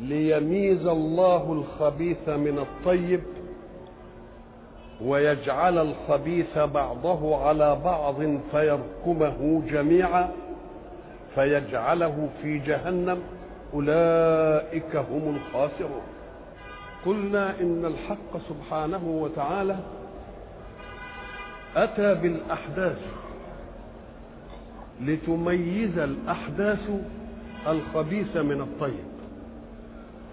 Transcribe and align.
ليميز 0.00 0.86
الله 0.86 1.52
الخبيث 1.52 2.28
من 2.28 2.58
الطيب 2.58 3.22
ويجعل 5.04 5.78
الخبيث 5.78 6.58
بعضه 6.58 7.46
على 7.46 7.80
بعض 7.84 8.16
فيركمه 8.50 9.62
جميعا 9.70 10.30
فيجعله 11.34 12.28
في 12.42 12.58
جهنم. 12.58 13.22
أولئك 13.74 14.96
هم 14.96 15.36
الخاسرون. 15.36 16.02
قلنا 17.06 17.60
إن 17.60 17.84
الحق 17.84 18.38
سبحانه 18.48 19.04
وتعالى 19.06 19.76
أتى 21.76 22.14
بالأحداث 22.14 22.98
لتميز 25.00 25.98
الأحداث 25.98 26.90
الخبيث 27.66 28.36
من 28.36 28.60
الطيب. 28.60 29.13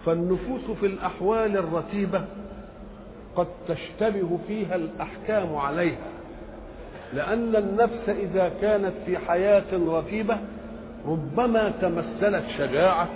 فالنفوس 0.05 0.77
في 0.79 0.85
الأحوال 0.85 1.57
الرتيبة 1.57 2.21
قد 3.35 3.47
تشتبه 3.67 4.39
فيها 4.47 4.75
الأحكام 4.75 5.55
عليها 5.55 6.07
لأن 7.13 7.55
النفس 7.55 8.09
إذا 8.09 8.51
كانت 8.61 8.93
في 9.05 9.17
حياة 9.17 9.63
رتيبة 9.73 10.37
ربما 11.07 11.71
تمثلت 11.81 12.43
شجاعة 12.57 13.09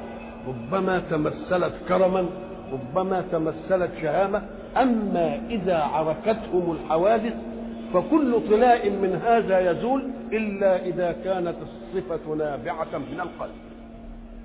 ربما 0.48 1.00
تمثلت 1.00 1.74
كرما 1.88 2.26
ربما 2.72 3.24
تمثلت 3.32 3.92
شهامة. 4.02 4.42
أما 4.78 5.42
إذا 5.50 5.78
عركتهم 5.78 6.72
الحوادث 6.72 7.34
فكل 7.94 8.42
طلاء 8.50 8.90
من 8.90 9.22
هذا 9.26 9.72
يزول 9.72 10.10
إلا 10.32 10.86
إذا 10.86 11.16
كانت 11.24 11.56
الصفة 11.62 12.36
نابعة 12.36 12.98
من 12.98 13.20
القلب. 13.20 13.56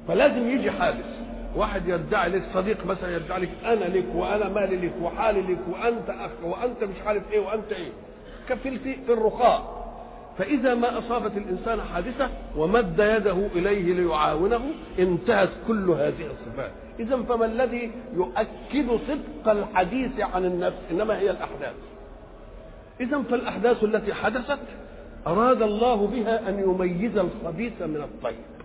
فلازم 0.09 0.49
يجي 0.51 0.71
حادث. 0.71 1.30
واحد 1.57 1.89
يدعي 1.89 2.29
لك 2.29 2.43
صديق 2.55 2.87
مثلا 2.87 3.17
يدعي 3.17 3.41
لك 3.41 3.51
أنا 3.65 3.85
لك 3.85 4.05
وأنا 4.15 4.49
مالي 4.49 4.77
لك 4.87 4.93
وحالي 5.03 5.41
لك 5.41 5.59
وأنت 5.71 6.11
أخ 6.11 6.31
وأنت 6.45 6.85
مش 6.85 6.97
عارف 7.07 7.33
إيه 7.33 7.41
وأنت 7.41 7.73
إيه. 7.73 7.91
كفلت 8.49 8.83
في 8.83 9.13
الرخاء. 9.13 9.81
فإذا 10.39 10.75
ما 10.75 10.99
أصابت 10.99 11.37
الإنسان 11.37 11.81
حادثة 11.81 12.29
ومد 12.57 12.99
يده 12.99 13.47
إليه 13.55 13.95
ليعاونه 13.95 14.61
انتهت 14.99 15.49
كل 15.69 15.91
هذه 15.91 16.27
الصفات. 16.27 16.71
إذا 17.01 17.17
فما 17.17 17.45
الذي 17.45 17.91
يؤكد 18.15 18.99
صدق 19.09 19.51
الحديث 19.51 20.21
عن 20.21 20.45
النفس؟ 20.45 20.77
إنما 20.91 21.19
هي 21.19 21.31
الأحداث. 21.31 21.75
إذا 23.01 23.23
فالأحداث 23.31 23.85
التي 23.85 24.15
حدثت 24.15 24.59
أراد 25.27 25.63
الله 25.63 26.07
بها 26.07 26.49
أن 26.49 26.59
يميز 26.59 27.17
الخبيث 27.19 27.83
من 27.83 27.97
الطيب. 27.97 28.60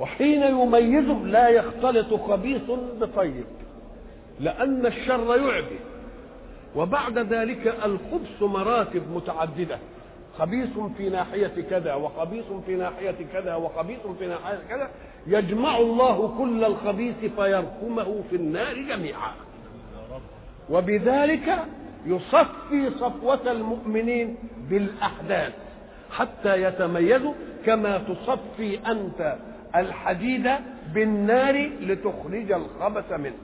وحين 0.00 0.42
يميزه 0.42 1.24
لا 1.24 1.48
يختلط 1.48 2.14
خبيث 2.14 2.70
بطيب 3.00 3.44
لأن 4.40 4.86
الشر 4.86 5.36
يعبي 5.36 5.78
وبعد 6.76 7.18
ذلك 7.18 7.66
الخبث 7.84 8.42
مراتب 8.42 9.02
متعددة. 9.14 9.78
خبيث 10.38 10.78
في 10.96 11.08
ناحية 11.08 11.52
كذا 11.70 11.94
وخبيث 11.94 12.44
في 12.66 12.74
ناحية 12.74 13.16
كذا 13.32 13.54
وخبيث 13.54 14.06
في 14.18 14.26
ناحية 14.26 14.58
كذا 14.68 14.90
يجمع 15.26 15.78
الله 15.78 16.34
كل 16.38 16.64
الخبيث 16.64 17.14
فيركمه 17.36 18.22
في 18.30 18.36
النار 18.36 18.74
جميعا. 18.74 19.32
وبذلك 20.70 21.58
يصفي 22.06 22.90
صفوة 23.00 23.52
المؤمنين 23.52 24.36
بالأحداث 24.70 25.52
حتى 26.10 26.62
يتميزوا 26.62 27.32
كما 27.66 27.98
تصفي 27.98 28.78
أنت 28.86 29.36
الحديد 29.74 30.50
بالنار 30.94 31.70
لتخرج 31.80 32.52
الخبث 32.52 33.12
منه. 33.12 33.38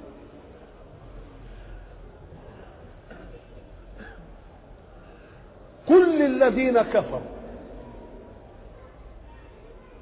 كل 5.88 6.22
الذين 6.22 6.82
كفروا 6.82 7.32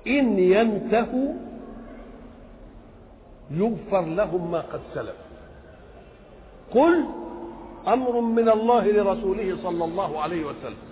إن 0.07 0.39
ينتهوا 0.39 1.35
يغفر 3.51 4.05
لهم 4.05 4.51
ما 4.51 4.61
قد 4.61 4.81
سلف. 4.95 5.17
قل 6.71 7.05
أمر 7.89 8.21
من 8.21 8.49
الله 8.49 8.85
لرسوله 8.91 9.57
صلى 9.63 9.85
الله 9.85 10.21
عليه 10.21 10.45
وسلم. 10.45 10.90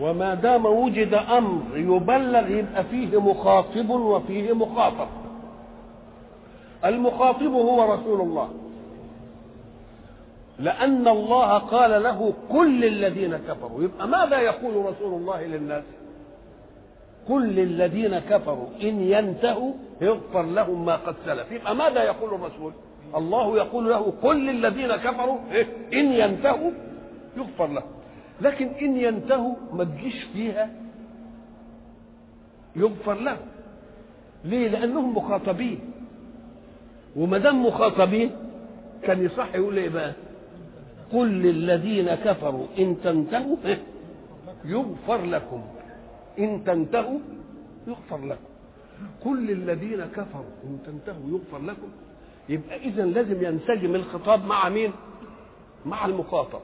وما 0.00 0.34
دام 0.34 0.66
وجد 0.66 1.14
أمر 1.14 1.62
يبلغ 1.76 2.50
يبقى 2.50 2.84
فيه 2.84 3.20
مخاطب 3.20 3.90
وفيه 3.90 4.52
مخاطب. 4.52 5.08
المخاطب 6.84 7.52
هو 7.52 7.94
رسول 7.94 8.20
الله. 8.20 8.48
لأن 10.58 11.08
الله 11.08 11.58
قال 11.58 12.02
له 12.02 12.32
كل 12.52 12.84
الذين 12.84 13.36
كفروا. 13.36 13.82
يبقى 13.82 14.08
ماذا 14.08 14.40
يقول 14.40 14.86
رسول 14.86 15.14
الله 15.20 15.46
للناس؟ 15.46 15.84
كل 17.28 17.60
الذين 17.60 18.18
كفروا. 18.18 18.66
إن 18.82 19.00
ينتهوا 19.00 19.72
يغفر 20.00 20.42
لهم 20.42 20.84
ما 20.84 20.96
قد 20.96 21.14
سلف. 21.26 21.52
يبقى 21.52 21.74
ماذا 21.76 22.02
يقول 22.02 22.34
الرسول؟ 22.34 22.72
الله 23.16 23.56
يقول 23.56 23.90
له 23.90 24.12
كل 24.22 24.50
الذين 24.50 24.96
كفروا. 24.96 25.38
إن 25.92 26.12
ينتهوا 26.12 26.70
يغفر 27.36 27.66
لهم. 27.66 27.93
لكن 28.40 28.66
إن 28.66 28.96
ينتهوا 28.96 29.54
ما 29.72 29.84
تجيش 29.84 30.24
فيها 30.32 30.70
يغفر 32.76 33.14
لهم 33.14 33.46
ليه؟ 34.44 34.68
لأنهم 34.68 35.16
مخاطبين. 35.16 35.80
وما 37.16 37.38
دام 37.38 37.66
مخاطبين 37.66 38.30
كان 39.02 39.24
يصح 39.24 39.54
يقول 39.54 39.76
إيه 39.76 39.88
بقى؟ 39.88 40.12
قل 41.12 41.28
للذين 41.28 42.14
كفروا 42.14 42.66
إن 42.78 42.96
تنتهوا 43.04 43.56
يغفر 44.64 45.24
لكم. 45.24 45.62
إن 46.38 46.64
تنتهوا 46.64 47.18
يغفر 47.86 48.24
لكم. 48.24 48.44
كل 49.24 49.50
الذين 49.50 50.04
كفروا 50.04 50.54
إن 50.64 50.78
تنتهوا 50.86 51.30
يغفر 51.30 51.58
لكم. 51.58 51.88
يبقى 52.48 52.76
اذا 52.76 53.04
لازم 53.04 53.44
ينسجم 53.44 53.94
الخطاب 53.94 54.44
مع 54.44 54.68
مين؟ 54.68 54.92
مع 55.86 56.06
المخاطب. 56.06 56.60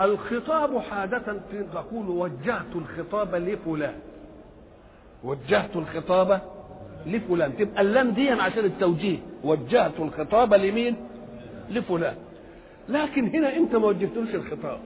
الخطاب 0.00 0.78
حادثا 0.78 1.40
تقول 1.72 2.08
وجهت 2.08 2.76
الخطاب 2.76 3.34
لفلان. 3.34 3.94
وجهت 5.24 5.76
الخطاب 5.76 6.40
لفلان. 7.06 7.56
تبقى 7.56 7.80
اللام 7.80 8.10
دي 8.10 8.30
عشان 8.30 8.64
التوجيه. 8.64 9.18
وجهت 9.44 10.00
الخطاب 10.00 10.54
لمين؟ 10.54 10.96
لفلان. 11.70 12.16
لكن 12.88 13.26
هنا 13.28 13.56
أنت 13.56 13.76
ما 13.76 13.86
وجهتلوش 13.86 14.34
الخطاب. 14.34 14.80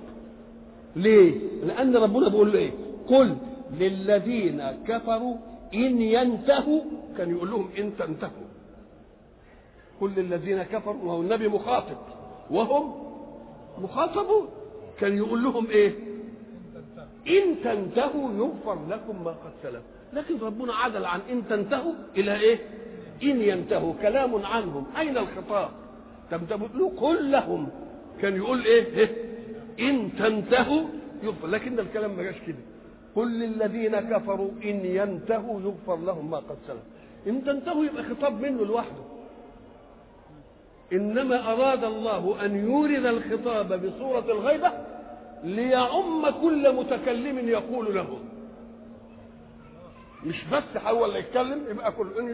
ليه؟ 0.96 1.38
لأن 1.64 1.96
ربنا 1.96 2.28
بيقول 2.28 2.52
له 2.52 2.58
إيه؟ 2.58 2.70
قل 3.08 3.36
للذين 3.72 4.62
كفروا 4.88 5.36
إن 5.74 6.02
ينتهوا. 6.02 6.80
كان 7.18 7.30
يقول 7.30 7.50
لهم 7.50 7.68
إن 7.78 7.96
تنتهوا. 7.98 8.48
قل 10.00 10.10
للذين 10.10 10.62
كفروا. 10.62 11.02
وهو 11.04 11.20
النبي 11.20 11.48
مخاطب. 11.48 11.96
وهم 12.50 12.94
مخاطبون. 13.78 14.48
كان 15.00 15.16
يقول 15.16 15.42
لهم 15.44 15.66
إيه؟ 15.66 15.94
إن 17.28 17.56
تنتهوا 17.64 18.32
يغفر 18.32 18.78
لكم 18.88 19.24
ما 19.24 19.30
قد 19.30 19.52
سلف. 19.62 19.82
لكن 20.12 20.38
ربنا 20.38 20.74
عدل 20.74 21.04
عن 21.04 21.20
إن 21.30 21.48
تنتهوا 21.48 21.92
إلى 22.16 22.40
إيه؟ 22.40 22.58
إن 23.22 23.40
ينتهوا. 23.40 23.94
كلام 24.02 24.36
عنهم. 24.46 24.86
أين 24.98 25.18
الخطاب؟ 25.18 25.70
طب 26.30 26.40
بتقول 26.48 26.90
قل 26.96 27.30
لهم 27.32 27.68
كان 28.22 28.36
يقول 28.36 28.64
إيه, 28.64 28.84
إيه؟ 28.96 29.10
إن 29.90 30.10
تنتهوا 30.18 30.82
يغفر. 31.22 31.46
لكن 31.46 31.78
الكلام 31.80 32.16
ما 32.16 32.22
جاش 32.22 32.36
كده. 32.46 32.58
قل 33.16 33.38
للذين 33.38 34.00
كفروا 34.00 34.50
إن 34.64 34.84
ينتهوا 34.84 35.60
يغفر 35.60 35.96
لهم 35.96 36.30
ما 36.30 36.36
قد 36.36 36.56
سلف. 36.68 36.82
إن 37.26 37.44
تنتهوا 37.44 37.84
يبقى 37.84 38.04
خطاب 38.04 38.40
منه 38.40 38.64
لوحده. 38.64 39.13
إنما 40.92 41.52
أراد 41.52 41.84
الله 41.84 42.44
أن 42.44 42.56
يورد 42.56 43.06
الخطاب 43.06 43.86
بصورة 43.86 44.24
الغيبة 44.32 44.72
ليعم 45.44 46.30
كل 46.42 46.74
متكلم 46.74 47.48
يقول 47.48 47.94
له. 47.94 48.18
مش 50.26 50.44
بس 50.52 50.76
هو 50.86 51.04
اللي 51.04 51.18
يتكلم 51.18 51.62
يبقى 51.70 51.92
كل 51.92 52.06
ان 52.18 52.28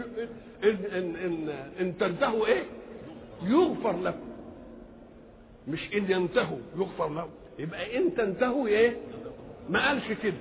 ان 0.64 0.76
ان, 0.92 1.16
إن, 1.16 1.48
إن 1.80 1.98
تنتهوا 1.98 2.46
إيه؟ 2.46 2.62
يغفر 3.42 4.00
لكم. 4.02 4.28
مش 5.68 5.94
إن 5.94 6.10
ينتهوا 6.10 6.58
يغفر 6.76 7.08
لهم 7.08 7.28
يبقى 7.58 7.96
إن 7.98 8.14
تنتهوا 8.14 8.66
إيه؟ 8.68 8.96
ما 9.70 9.88
قالش 9.88 10.12
كده. 10.22 10.34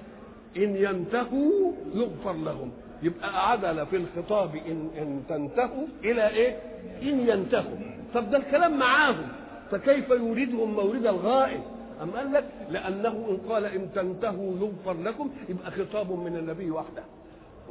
إن 0.57 0.75
ينتهوا 0.75 1.71
يغفر 1.95 2.33
لهم. 2.33 2.71
يبقى 3.03 3.51
عدل 3.51 3.85
في 3.85 3.95
الخطاب 3.95 4.55
ان 4.55 4.89
إن 4.97 5.23
تنتهوا 5.29 5.87
إلى 6.03 6.29
إيه؟ 6.29 6.59
إن 7.01 7.27
ينتهوا. 7.29 7.77
طب 8.13 8.29
ده 8.31 8.37
الكلام 8.37 8.79
معاهم. 8.79 9.27
فكيف 9.71 10.09
يريدهم 10.09 10.73
مورد 10.73 11.05
الغائب؟ 11.05 11.61
أم 12.03 12.11
قال 12.11 12.33
لك 12.33 12.45
لأنه 12.69 13.09
إن 13.29 13.51
قال 13.51 13.65
إن 13.65 13.89
تنتهوا 13.95 14.53
يغفر 14.59 15.01
لكم 15.01 15.29
يبقى 15.49 15.71
خطاب 15.71 16.11
من 16.11 16.35
النبي 16.37 16.71
وحده. 16.71 17.03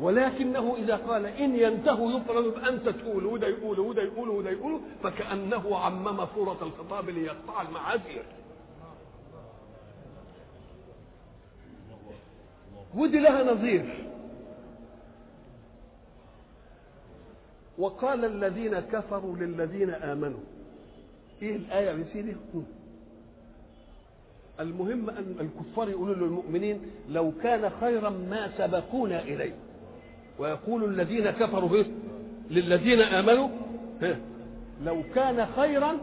ولكنه 0.00 0.76
إذا 0.78 0.96
قال 0.96 1.26
إن 1.26 1.56
ينتهوا 1.56 2.10
يغفر 2.10 2.44
يبقى 2.44 2.68
أنت 2.68 2.88
تقول 2.88 3.26
وده 3.26 3.46
يقول 3.46 3.80
وده 3.80 4.02
يقول 4.02 4.28
وده 4.28 4.50
يقول 4.50 4.80
فكأنه 5.02 5.76
عمم 5.78 6.26
صورة 6.34 6.58
الخطاب 6.62 7.10
ليقطع 7.10 7.62
المعاذير. 7.62 8.22
ودي 12.94 13.18
لها 13.18 13.42
نظير. 13.54 14.04
وقال 17.78 18.24
الذين 18.24 18.80
كفروا 18.80 19.36
للذين 19.36 19.90
آمنوا. 19.90 20.40
إيه 21.42 21.56
الآية 21.56 21.86
يا 21.90 22.04
سيدي؟ 22.12 22.36
المهم 24.60 25.10
أن 25.10 25.36
الكفار 25.40 25.88
يقولوا 25.90 26.14
للمؤمنين 26.14 26.80
لو 27.10 27.32
كان 27.42 27.70
خيرا 27.80 28.10
ما 28.10 28.50
سبقونا 28.58 29.22
إليه. 29.22 29.54
ويقول 30.38 30.84
الذين 30.84 31.30
كفروا 31.30 31.68
به 31.68 31.86
للذين 32.50 33.00
آمنوا. 33.00 33.48
لو 34.84 35.02
كان 35.14 35.46
خيرا 35.56 35.96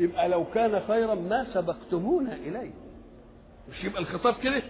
يبقى 0.00 0.28
لو 0.28 0.44
كان 0.54 0.80
خيرا 0.88 1.14
ما 1.14 1.46
سبقتمونا 1.54 2.34
إليه. 2.34 2.70
مش 3.70 3.84
يبقى 3.84 4.00
الخطاب 4.02 4.34
كده؟ 4.42 4.62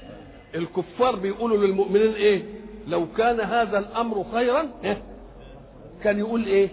الكفار 0.54 1.16
بيقولوا 1.16 1.56
للمؤمنين 1.66 2.12
إيه؟ 2.12 2.42
لو 2.88 3.06
كان 3.16 3.40
هذا 3.40 3.78
الأمر 3.78 4.24
خيرا 4.32 4.68
كان 6.04 6.18
يقول 6.18 6.46
إيه؟ 6.46 6.68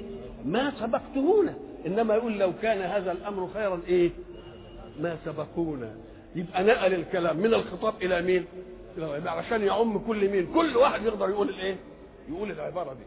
ما 0.45 0.71
سبقتمونا. 0.79 1.53
إنما 1.85 2.15
يقول 2.15 2.39
لو 2.39 2.51
كان 2.61 2.81
هذا 2.81 3.11
الأمر 3.11 3.49
خيرا 3.53 3.81
إيه؟ 3.87 4.11
ما 4.99 5.17
سبقونا. 5.25 5.95
يبقى 6.35 6.63
نقل 6.63 6.93
الكلام 6.93 7.37
من 7.37 7.53
الخطاب 7.53 7.93
إلى 8.01 8.21
مين؟ 8.21 8.45
عشان 9.25 9.61
يعم 9.61 9.97
كل 9.97 10.29
مين؟ 10.29 10.53
كل 10.53 10.77
واحد 10.77 11.03
يقدر 11.03 11.29
يقول 11.29 11.49
الإيه؟ 11.49 11.75
يقول 12.29 12.51
العبارة 12.51 12.93
دي. 12.93 13.03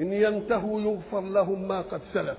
إن 0.00 0.12
ينتهوا 0.12 0.80
يغفر 0.80 1.20
لهم 1.20 1.68
ما 1.68 1.80
قد 1.80 2.00
سلف. 2.14 2.38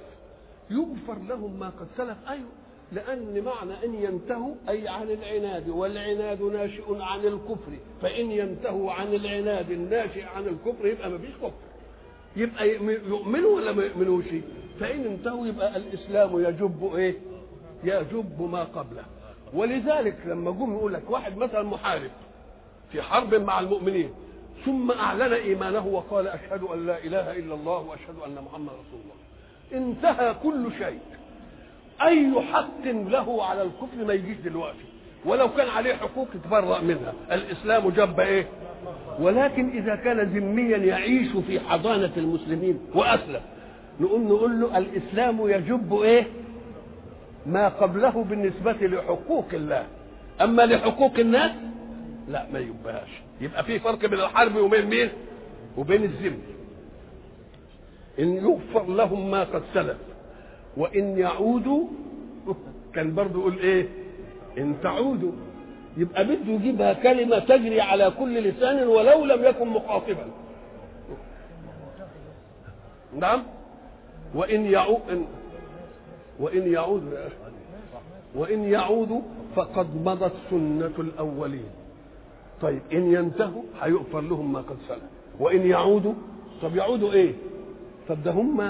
يغفر 0.69 1.19
لهم 1.27 1.59
ما 1.59 1.67
قد 1.69 1.87
سلف. 1.97 2.17
أيوه. 2.29 2.49
لأن 2.93 3.43
معنى 3.45 3.85
أن 3.85 3.93
ينتهوا 4.03 4.55
أي 4.69 4.87
عن 4.87 5.09
العناد 5.11 5.69
والعناد 5.69 6.41
ناشئ 6.41 6.83
عن 7.01 7.19
الكفر. 7.19 7.71
فإن 8.01 8.31
ينتهوا 8.31 8.91
عن 8.91 9.13
العناد 9.13 9.71
الناشئ 9.71 10.23
عن 10.23 10.47
الكفر 10.47 10.87
يبقى 10.87 11.09
ما 11.09 11.17
فيش 11.17 11.35
كفر. 11.35 11.51
يبقى 12.35 12.69
يؤمنوا 13.07 13.55
ولا 13.55 13.71
ما 13.71 13.83
يؤمنوش؟ 13.83 14.25
فإن 14.79 15.05
انتهوا 15.05 15.47
يبقى 15.47 15.77
الإسلام 15.77 16.39
يجب 16.39 16.95
إيه؟ 16.95 17.15
يجب 17.83 18.41
ما 18.51 18.63
قبله. 18.63 19.03
ولذلك 19.53 20.17
لما 20.25 20.51
جم 20.51 20.73
يقول 20.73 20.93
لك 20.93 21.09
واحد 21.09 21.37
مثلا 21.37 21.63
محارب 21.63 22.11
في 22.91 23.01
حرب 23.01 23.35
مع 23.35 23.59
المؤمنين 23.59 24.09
ثم 24.65 24.91
أعلن 24.91 25.33
إيمانه 25.33 25.87
وقال 25.87 26.27
أشهد 26.27 26.63
أن 26.63 26.85
لا 26.85 26.97
إله 27.03 27.31
إلا 27.37 27.53
الله 27.53 27.79
وأشهد 27.79 28.15
أن 28.25 28.43
محمد 28.45 28.69
رسول 28.69 28.99
الله. 29.03 29.15
انتهى 29.87 30.33
كل 30.43 30.71
شيء. 30.77 30.99
أي 32.07 32.41
حق 32.53 32.85
له 32.85 33.43
على 33.45 33.61
الكفر 33.61 34.05
ما 34.07 34.13
يجيش 34.13 34.37
دلوقتي؟ 34.37 34.85
ولو 35.25 35.49
كان 35.53 35.69
عليه 35.69 35.93
حقوق 35.95 36.27
يتبرأ 36.35 36.81
منها. 36.81 37.13
الإسلام 37.31 37.89
جب 37.89 38.19
إيه؟ 38.19 38.47
ولكن 39.19 39.69
إذا 39.69 39.95
كان 39.95 40.19
ذميا 40.19 40.77
يعيش 40.77 41.27
في 41.47 41.59
حضانة 41.59 42.11
المسلمين 42.17 42.79
وأسلم 42.95 43.41
نقول 43.99 44.21
نقول 44.21 44.61
له 44.61 44.77
الإسلام 44.77 45.49
يجب 45.49 45.93
إيه؟ 46.01 46.27
ما 47.45 47.67
قبله 47.69 48.23
بالنسبة 48.23 48.71
لحقوق 48.87 49.45
الله. 49.53 49.85
أما 50.41 50.61
لحقوق 50.65 51.19
الناس؟ 51.19 51.51
لا 52.29 52.45
ما 52.53 52.59
يبهاش 52.59 53.09
يبقى 53.41 53.63
في 53.63 53.79
فرق 53.79 53.99
بين 54.05 54.19
الحرب 54.19 54.55
وبين 54.55 54.85
مين؟ 54.85 55.09
وبين 55.77 56.03
الذم 56.03 56.37
إن 58.19 58.35
يغفر 58.37 58.85
لهم 58.93 59.31
ما 59.31 59.43
قد 59.43 59.63
سلف. 59.73 59.97
وإن 60.77 61.17
يعودوا 61.17 61.83
كان 62.95 63.15
برضه 63.15 63.39
يقول 63.39 63.59
إيه؟ 63.59 63.87
إن 64.57 64.75
تعودوا. 64.83 65.31
يبقى 65.97 66.23
بده 66.23 66.51
يجيبها 66.51 66.93
كلمة 66.93 67.39
تجري 67.39 67.81
على 67.81 68.11
كل 68.19 68.43
لسان 68.43 68.87
ولو 68.87 69.25
لم 69.25 69.43
يكن 69.43 69.67
مخاطبا. 69.67 70.25
نعم؟ 73.17 73.43
وإن 74.35 74.65
يعود 74.65 75.25
وإن 76.39 76.73
يعودوا 76.73 77.17
وإن 78.35 78.63
يعودوا 78.63 79.21
فقد 79.55 79.87
مضت 80.05 80.33
سنة 80.49 80.93
الأولين. 80.99 81.69
طيب 82.61 82.81
إن 82.93 83.11
ينتهوا 83.13 83.63
هيغفر 83.81 84.21
لهم 84.21 84.53
ما 84.53 84.59
قد 84.59 84.77
سلف. 84.87 85.03
وإن 85.39 85.67
يعودوا 85.67 86.13
طب 86.61 86.75
يعودوا 86.75 87.13
إيه؟ 87.13 87.33
طب 88.09 88.23
ده 88.23 88.31
هم 88.31 88.61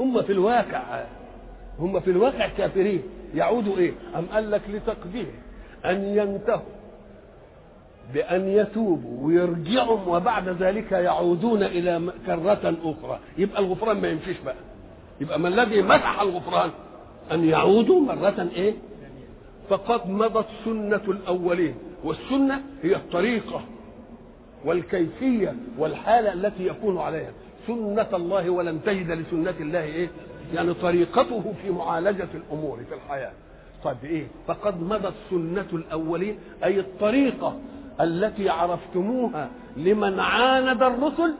هم 0.00 0.22
في 0.22 0.32
الواقع. 0.32 1.04
هم 1.80 2.00
في 2.00 2.10
الواقع 2.10 2.48
كافرين. 2.48 3.02
يعودوا 3.34 3.78
إيه؟ 3.78 3.92
أم 4.18 4.26
قال 4.32 4.50
لك 4.50 4.62
لتقدير. 4.68 5.30
أن 5.84 6.04
ينتهوا. 6.04 6.80
بأن 8.14 8.48
يتوبوا 8.48 9.26
ويرجعوا 9.26 10.16
وبعد 10.16 10.48
ذلك 10.48 10.92
يعودون 10.92 11.62
إلى 11.62 12.12
كرة 12.26 12.74
أخرى. 12.84 13.18
يبقى 13.38 13.60
الغفران 13.62 14.00
ما 14.00 14.08
يمشيش 14.08 14.36
بقى. 14.40 14.54
يبقى 15.20 15.40
ما 15.40 15.48
الذي 15.48 15.82
مسح 15.82 16.20
الغفران 16.20 16.70
أن 17.32 17.44
يعودوا 17.44 18.00
مرة 18.00 18.48
إيه؟ 18.56 18.74
فقد 19.68 20.10
مضت 20.10 20.46
سنة 20.64 21.02
الأولين. 21.08 21.74
والسنة 22.04 22.60
هي 22.82 22.96
الطريقة 22.96 23.62
والكيفية 24.64 25.54
والحالة 25.78 26.32
التي 26.32 26.66
يكون 26.66 26.98
عليها. 26.98 27.32
سنة 27.66 28.06
الله 28.14 28.50
ولن 28.50 28.80
تجد 28.82 29.10
لسنة 29.10 29.54
الله 29.60 29.82
إيه؟ 29.84 30.08
يعني 30.54 30.74
طريقته 30.74 31.54
في 31.62 31.70
معالجة 31.70 32.28
الأمور 32.34 32.78
في 32.88 32.94
الحياة. 32.94 33.32
طيب 33.84 33.96
إيه؟ 34.04 34.26
فقد 34.46 34.82
مضت 34.82 35.14
سنة 35.30 35.66
الأولين 35.72 36.38
أي 36.64 36.80
الطريقة 36.80 37.56
التي 38.00 38.48
عرفتموها 38.48 39.48
لمن 39.76 40.20
عاند 40.20 40.82
الرسل 40.82 41.34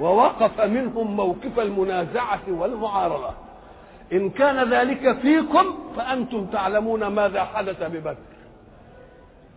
ووقف 0.00 0.60
منهم 0.60 1.16
موقف 1.16 1.58
المنازعة 1.60 2.40
والمعارضة. 2.48 3.30
إن 4.12 4.30
كان 4.30 4.70
ذلك 4.70 5.18
فيكم 5.18 5.64
فأنتم 5.96 6.46
تعلمون 6.46 7.06
ماذا 7.06 7.44
حدث 7.44 7.82
ببدر. 7.82 8.16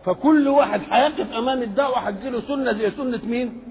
فكل 0.04 0.48
واحد 0.48 0.80
هيقف 0.90 1.32
أمام 1.32 1.62
الدعوة 1.62 1.98
هتجيله 1.98 2.40
سنة 2.40 2.72
زي 2.72 2.90
سنة 2.90 3.20
مين؟ 3.24 3.62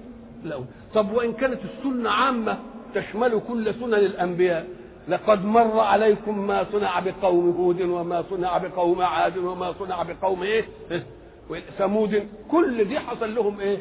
لا 0.44 0.60
طب 0.94 1.12
وإن 1.12 1.32
كانت 1.32 1.58
السنة 1.64 2.10
عامة 2.10 2.58
تشمل 2.94 3.40
كل 3.48 3.74
سنن 3.74 3.94
الأنبياء 3.94 4.66
لقد 5.08 5.44
مر 5.44 5.80
عليكم 5.80 6.46
ما 6.46 6.66
صنع 6.72 7.00
بقوم 7.00 7.50
هود 7.50 7.82
وما 7.82 8.24
صنع 8.30 8.58
بقوم 8.58 9.02
عاد 9.02 9.38
وما 9.38 9.74
صنع 9.78 10.02
بقوم 10.02 10.42
إيه؟ 10.42 10.64
ثمود. 11.78 12.28
كل 12.50 12.84
دي 12.84 12.98
حصل 13.00 13.34
لهم 13.34 13.60
إيه؟ 13.60 13.78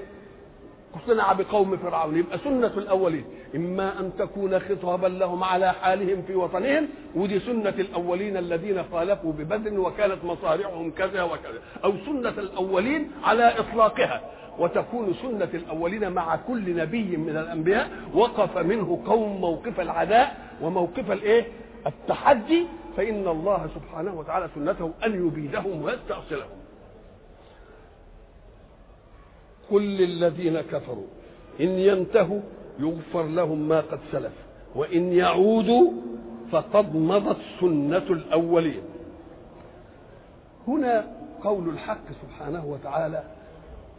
صنع 1.08 1.34
بقوم 1.34 1.78
فرعون. 1.78 2.18
يبقى 2.18 2.38
سنة 2.38 2.72
الأولين. 2.78 3.26
إما 3.56 4.00
أن 4.00 4.12
تكون 4.20 4.60
خطابا 4.60 5.08
لهم 5.08 5.44
على 5.44 5.74
حالهم 5.74 6.22
في 6.28 6.36
وطنهم. 6.36 6.88
ودي 7.16 7.40
سنة 7.40 7.74
الأولين 7.80 8.38
الذين 8.38 8.84
خالفوا 8.92 9.34
ببدر 9.34 9.80
وكانت 9.80 10.24
مصارعهم 10.24 10.92
كذا 10.92 11.24
وكذا. 11.24 11.60
أو 11.84 11.94
سنة 12.06 12.30
الأولين 12.38 13.12
على 13.24 13.60
إطلاقها. 13.60 14.22
وتكون 14.60 15.14
سنة 15.22 15.50
الأولين 15.54 16.12
مع 16.12 16.36
كل 16.36 16.76
نبي 16.76 17.18
من 17.18 17.38
الأنبياء 17.38 17.90
وقف 18.14 18.58
منه 18.58 19.00
قوم 19.06 19.42
موقف 19.42 19.80
العداء 19.80 20.38
وموقف 20.62 21.12
الإيه؟ 21.12 21.46
التحدي 21.88 22.66
فإن 22.98 23.28
الله 23.28 23.70
سبحانه 23.76 24.14
وتعالى 24.20 24.50
سنته 24.56 24.92
أن 25.06 25.28
يبيدهم 25.28 25.82
ويستأصلهم 25.84 26.60
قل 29.72 29.82
للذين 29.82 30.62
كفروا 30.62 31.06
إن 31.62 31.70
ينتهوا 31.70 32.42
يغفر 32.80 33.24
لهم 33.24 33.68
ما 33.68 33.80
قد 33.82 34.00
سلف 34.12 34.34
وإن 34.76 35.14
يعودوا 35.14 35.92
فقد 36.52 36.96
مضت 36.96 37.38
سنة 37.60 37.98
الأولين 37.98 38.82
هنا 40.68 41.08
قول 41.44 41.70
الحق 41.70 42.04
سبحانه 42.22 42.66
وتعالى 42.66 43.24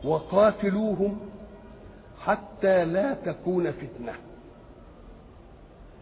وقاتلوهم 0.05 1.21
حتى 2.21 2.85
لا 2.85 3.15
تكون 3.15 3.71
فتنة. 3.73 4.13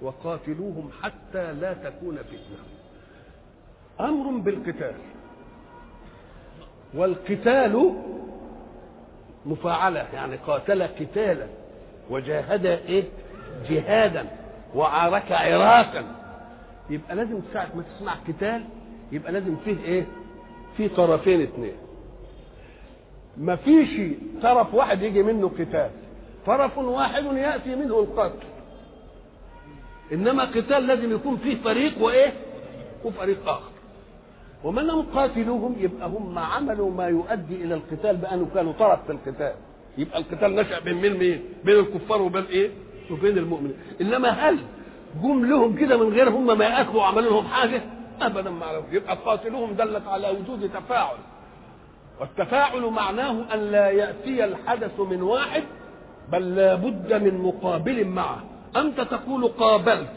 وقاتلوهم 0.03 0.91
حتى 1.03 1.53
لا 1.53 1.73
تكون 1.75 2.17
فتنة. 2.17 2.65
أمر 4.01 4.31
بالقتال. 4.39 4.95
والقتال 6.95 7.95
مفاعلة 9.47 10.07
يعني 10.15 10.37
قاتل 10.37 10.83
قتالا 10.83 11.47
وجاهد 12.11 12.67
إيه؟ 12.67 13.05
جهادا 13.69 14.27
وعارك 14.75 15.33
عراكا 15.33 16.05
يبقى 16.91 17.15
لازم 17.17 17.41
ساعة 17.53 17.69
ما 17.77 17.83
تسمع 17.83 18.15
قتال 18.29 18.65
يبقى 19.13 19.33
لازم 19.33 19.57
فيه 19.65 19.77
إيه؟ 19.85 20.07
في 20.77 20.89
طرفين 20.89 21.43
اثنين 21.43 21.73
ما 23.39 23.57
فيش 23.57 23.89
طرف 24.43 24.75
واحد 24.75 25.03
يجي 25.03 25.23
منه 25.23 25.49
قتال. 25.49 25.91
طرف 26.47 26.79
واحد 26.79 27.25
يأتي 27.25 27.75
منه 27.77 27.99
القتل. 27.99 28.47
إنما 30.13 30.45
قتال 30.45 30.87
لازم 30.87 31.13
يكون 31.13 31.37
فيه 31.37 31.57
فريق 31.57 32.03
وإيه؟ 32.03 32.33
وفريق 33.05 33.49
آخر. 33.49 33.71
ومن 34.65 34.83
لم 34.83 35.03
قاتلوهم 35.03 35.77
يبقى 35.79 36.09
هم 36.09 36.39
عملوا 36.39 36.91
ما 36.91 37.07
يؤدي 37.07 37.55
إلى 37.65 37.75
القتال 37.75 38.17
بأنه 38.17 38.47
كانوا 38.55 38.73
طرف 38.73 39.07
في 39.07 39.13
القتال. 39.13 39.55
يبقى 39.99 40.19
القتال 40.19 40.55
نشأ 40.55 40.81
بين 40.81 40.95
مين؟ 40.95 41.17
مين؟ 41.17 41.43
بين 41.65 41.77
الكفار 41.79 42.23
وبين 42.23 42.45
إيه؟ 42.45 42.71
وبين 43.11 43.39
المؤمنين. 43.39 43.77
إنما 44.01 44.29
هل 44.29 44.59
جم 45.23 45.45
لهم 45.45 45.77
كده 45.77 45.97
من 45.97 46.13
غير 46.13 46.29
هم 46.29 46.59
ما 46.59 46.65
يأكلوا 46.65 47.01
وعملوا 47.03 47.31
لهم 47.31 47.45
حاجة؟ 47.45 47.83
ابدا 48.21 48.51
ما 48.51 48.67
يبقى 48.91 49.17
قاتلوهم 49.25 49.73
دلت 49.73 50.07
على 50.07 50.31
وجود 50.31 50.71
تفاعل. 50.75 51.17
والتفاعل 52.21 52.81
معناه 52.83 53.55
أن 53.55 53.59
لا 53.59 53.91
يأتي 53.91 54.45
الحدث 54.45 55.01
من 55.01 55.23
واحد 55.23 55.63
بل 56.33 56.55
لا 56.55 56.75
بد 56.75 57.13
من 57.13 57.39
مقابل 57.39 58.05
معه. 58.05 58.45
أنت 58.77 59.01
تقول 59.01 59.49
قابلت. 59.49 60.13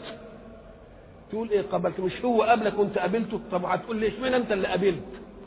تقول 1.30 1.50
إيه 1.50 1.62
قابلت؟ 1.62 2.00
مش 2.00 2.24
هو 2.24 2.42
قبلك 2.42 2.78
وأنت 2.78 2.98
قابلته؟ 2.98 3.40
طب 3.52 3.64
هتقول 3.64 3.96
لي 3.96 4.08
اشمعنى 4.08 4.36
أنت 4.36 4.52
اللي 4.52 4.68
قابلت؟ 4.68 5.02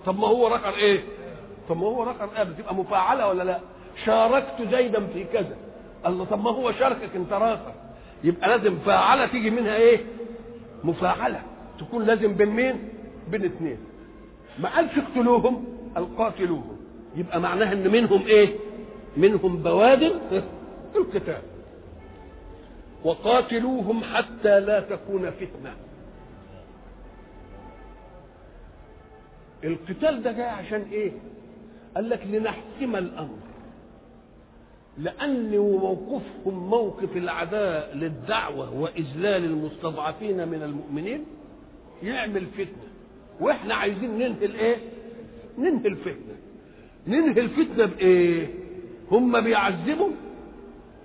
طب 0.05 0.19
ما 0.19 0.27
هو 0.27 0.47
رقر 0.47 0.73
إيه؟ 0.75 0.99
طب 1.69 1.77
ما 1.77 1.87
هو 1.87 2.03
رقر 2.03 2.25
قابل 2.25 2.55
تبقى 2.57 2.75
مفاعلة 2.75 3.27
ولا 3.27 3.43
لا؟ 3.43 3.59
شاركت 4.05 4.61
زيدا 4.71 5.07
في 5.07 5.23
كذا. 5.23 5.57
الله 6.05 6.25
طب 6.25 6.43
ما 6.43 6.49
هو 6.51 6.71
شاركك 6.71 7.15
أنت 7.15 7.33
راقر 7.33 7.73
يبقى 8.23 8.49
لازم 8.49 8.79
فاعلة 8.79 9.25
تيجي 9.25 9.49
منها 9.49 9.75
إيه؟ 9.75 9.99
مفاعلة. 10.83 11.41
تكون 11.79 12.05
لازم 12.05 12.33
بين 12.33 12.49
مين؟ 12.49 12.89
بين 13.31 13.45
اثنين 13.45 13.77
ما 14.59 14.69
قالش 14.75 14.97
اقتلوهم. 14.97 15.65
قال 15.95 16.17
قاتلوهم 16.17 16.77
يبقى 17.15 17.39
معناها 17.41 17.73
إن 17.73 17.91
منهم 17.91 18.25
إيه؟ 18.27 18.55
منهم 19.17 19.57
بوادر 19.63 20.15
القتال. 20.95 21.41
وقاتلوهم 23.03 24.03
حتى 24.03 24.59
لا 24.59 24.79
تكون 24.79 25.31
فتنة. 25.31 25.73
القتال 29.63 30.23
ده 30.23 30.31
جاي 30.31 30.43
عشان 30.49 30.81
إيه؟ 30.91 31.11
قال 31.95 32.09
لك 32.09 32.21
لنحسم 32.31 32.95
الأمر. 32.95 33.37
لأن 34.97 35.57
موقفهم 35.57 36.69
موقف 36.69 37.17
العداء 37.17 37.95
للدعوة 37.95 38.73
وإذلال 38.79 39.45
المستضعفين 39.45 40.47
من 40.47 40.63
المؤمنين 40.63 41.25
يعمل 42.03 42.45
فتنة. 42.45 42.87
وإحنا 43.39 43.75
عايزين 43.75 44.11
ننهي 44.15 44.45
الإيه؟ 44.45 44.77
ننهي 45.57 45.87
الفتنة. 45.87 46.35
ننهي 47.07 47.41
الفتنة 47.41 47.85
بإيه؟ 47.85 48.47
هم 49.11 49.41
بيعذبوا؟ 49.41 50.09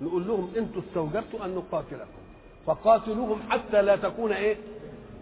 نقول 0.01 0.27
لهم 0.27 0.51
أنتوا 0.57 0.81
استوجبتوا 0.81 1.45
أن 1.45 1.55
نقاتلكم. 1.55 2.21
فقاتلوهم 2.65 3.39
حتى 3.49 3.81
لا 3.81 3.95
تكون 3.95 4.31
إيه؟ 4.31 4.55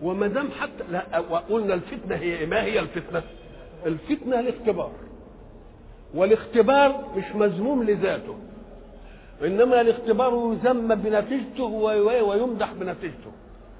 وما 0.02 0.28
دام 0.28 0.50
حتى 0.60 0.84
لا 0.92 1.20
وقلنا 1.30 1.74
الفتنة 1.74 2.16
هي 2.16 2.38
إيه؟ 2.38 2.46
ما 2.46 2.64
هي 2.64 2.80
الفتنة؟ 2.80 3.24
الفتنة 3.86 4.40
الاختبار. 4.40 4.92
والاختبار 6.14 7.06
مش 7.18 7.36
مذموم 7.36 7.84
لذاته. 7.84 8.36
إنما 9.44 9.82
الاختبار 9.82 10.58
يذم 10.64 10.96
بنتيجته 10.96 11.64
ويمدح 11.64 12.74
بنتيجته. 12.74 13.32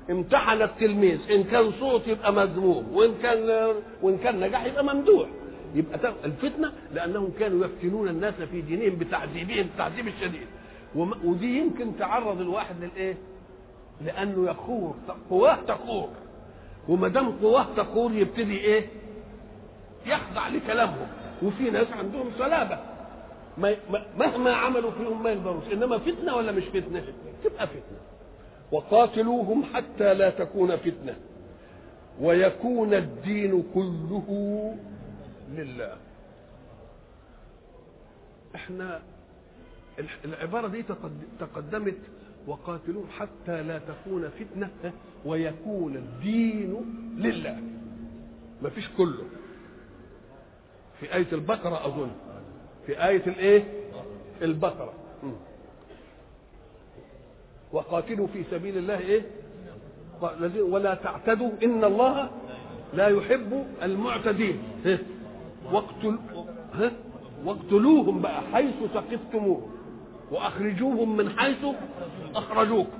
امتحن 0.10 0.62
التلميذ 0.62 1.20
إن 1.32 1.44
كان 1.44 1.72
صوت 1.80 2.08
يبقى 2.08 2.34
مذموم 2.34 2.88
وإن 2.94 3.14
كان 3.24 3.74
وإن 4.02 4.18
كان 4.18 4.40
نجاح 4.40 4.66
يبقى 4.66 4.84
ممدوح. 4.84 5.28
يبقى 5.76 6.14
الفتنة 6.26 6.72
لأنهم 6.94 7.32
كانوا 7.40 7.66
يفتنون 7.66 8.08
الناس 8.08 8.34
في 8.34 8.62
دينهم 8.62 8.96
بتعذيبهم 9.00 9.60
التعذيب 9.66 10.08
الشديد. 10.08 10.48
ودي 10.96 11.58
يمكن 11.60 11.98
تعرض 11.98 12.42
الواحد 12.42 12.76
للإيه؟ 12.84 13.18
لأنه 14.06 14.50
يخور 14.50 14.96
قواه 15.30 15.58
تخور. 15.68 16.10
وما 16.90 17.08
دام 17.08 17.32
قواه 17.32 17.66
تخور 17.78 18.14
يبتدي 18.14 18.58
إيه؟ 18.58 18.86
يخضع 20.06 20.48
لكلامهم. 20.48 21.08
وفي 21.44 21.70
ناس 21.70 21.88
عندهم 21.92 22.32
صلابة. 22.40 22.80
مهما 24.18 24.54
عملوا 24.54 24.92
فيهم 24.92 25.24
ما 25.24 25.30
يقدروش. 25.30 25.64
إنما 25.74 25.98
فتنة 25.98 26.36
ولا 26.36 26.52
مش 26.52 26.64
فتنة؟ 26.64 27.04
تبقى 27.44 27.68
فتنة. 27.68 28.00
وقاتلوهم 28.72 29.64
حتى 29.74 30.14
لا 30.14 30.30
تكون 30.30 30.76
فتنة. 30.78 31.16
ويكون 32.22 32.94
الدين 32.94 33.64
كله 33.74 34.76
لله 35.50 35.98
إحنا 38.56 39.02
العبارة 40.26 40.68
دي 40.68 40.84
تقدمت 41.40 41.98
وقاتلوهم 42.48 43.08
حتى 43.10 43.64
لا 43.64 43.80
تكون 43.80 44.30
فتنة 44.30 44.94
ويكون 45.26 45.96
الدين 45.96 46.76
لله. 47.18 47.60
ما 48.62 48.70
فيش 48.70 48.90
كله. 48.98 49.24
في 51.00 51.14
آية 51.16 51.28
البقرة 51.32 51.86
أظن. 51.86 52.12
في 52.86 53.06
آية 53.08 53.24
الإيه؟ 53.28 53.64
البقرة. 54.42 54.94
وقاتلوا 57.72 58.28
في 58.28 58.44
سبيل 58.52 58.78
الله 58.78 59.00
إيه؟ 59.00 59.22
ولا 60.62 60.96
تعتدوا 60.96 61.52
إن 61.64 61.84
الله 61.84 62.30
لا 62.94 63.08
يحب 63.08 63.66
المعتدين. 63.84 64.60
واقتل 65.74 66.18
واقتلوهم 67.46 68.22
بقى 68.22 68.42
حيث 68.54 68.74
ثقفتموهم 68.94 69.72
وأخرجوهم 70.32 71.18
من 71.18 71.30
حيث 71.30 71.66
اخرجوكم 72.36 73.00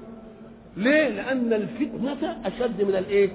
ليه؟ 0.78 1.08
لأن 1.10 1.54
الفتنة 1.54 2.42
أشد 2.46 2.82
من 2.82 2.96
الإيه؟ 2.96 3.30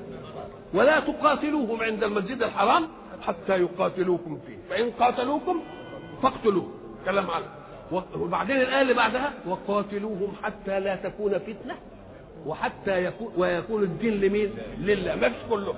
ولا 0.75 1.01
تقاتلوهم 1.01 1.83
عند 1.83 2.05
المسجد 2.05 2.43
الحرام 2.43 2.89
حتى 3.23 3.53
يقاتلوكم 3.61 4.39
فيه. 4.47 4.57
فإن 4.71 4.91
قاتلوكم 4.91 5.61
فاقتلوه. 6.23 6.69
كلام 7.05 7.31
على 7.31 7.45
وبعدين 8.21 8.57
الآية 8.57 8.83
اللي 8.83 8.95
بعدها 8.95 9.33
وقاتلوهم 9.47 10.33
حتى 10.43 10.81
لا 10.81 10.97
تكون 10.97 11.39
فتنة 11.39 11.75
وحتى 12.47 13.05
يكون 13.05 13.33
ويكون 13.37 13.83
الدين 13.83 14.21
لمين؟ 14.21 14.51
لله. 14.79 15.15
ما 15.17 15.29
فيش 15.29 15.39
كله. 15.51 15.75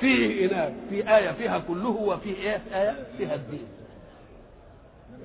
فيه 0.00 0.46
هناك 0.48 0.72
في 0.90 1.16
آية 1.16 1.30
فيها 1.32 1.58
كله 1.58 1.88
وفي 1.88 2.28
آية, 2.28 2.62
آية 2.72 3.06
فيها 3.18 3.34
الدين. 3.34 3.66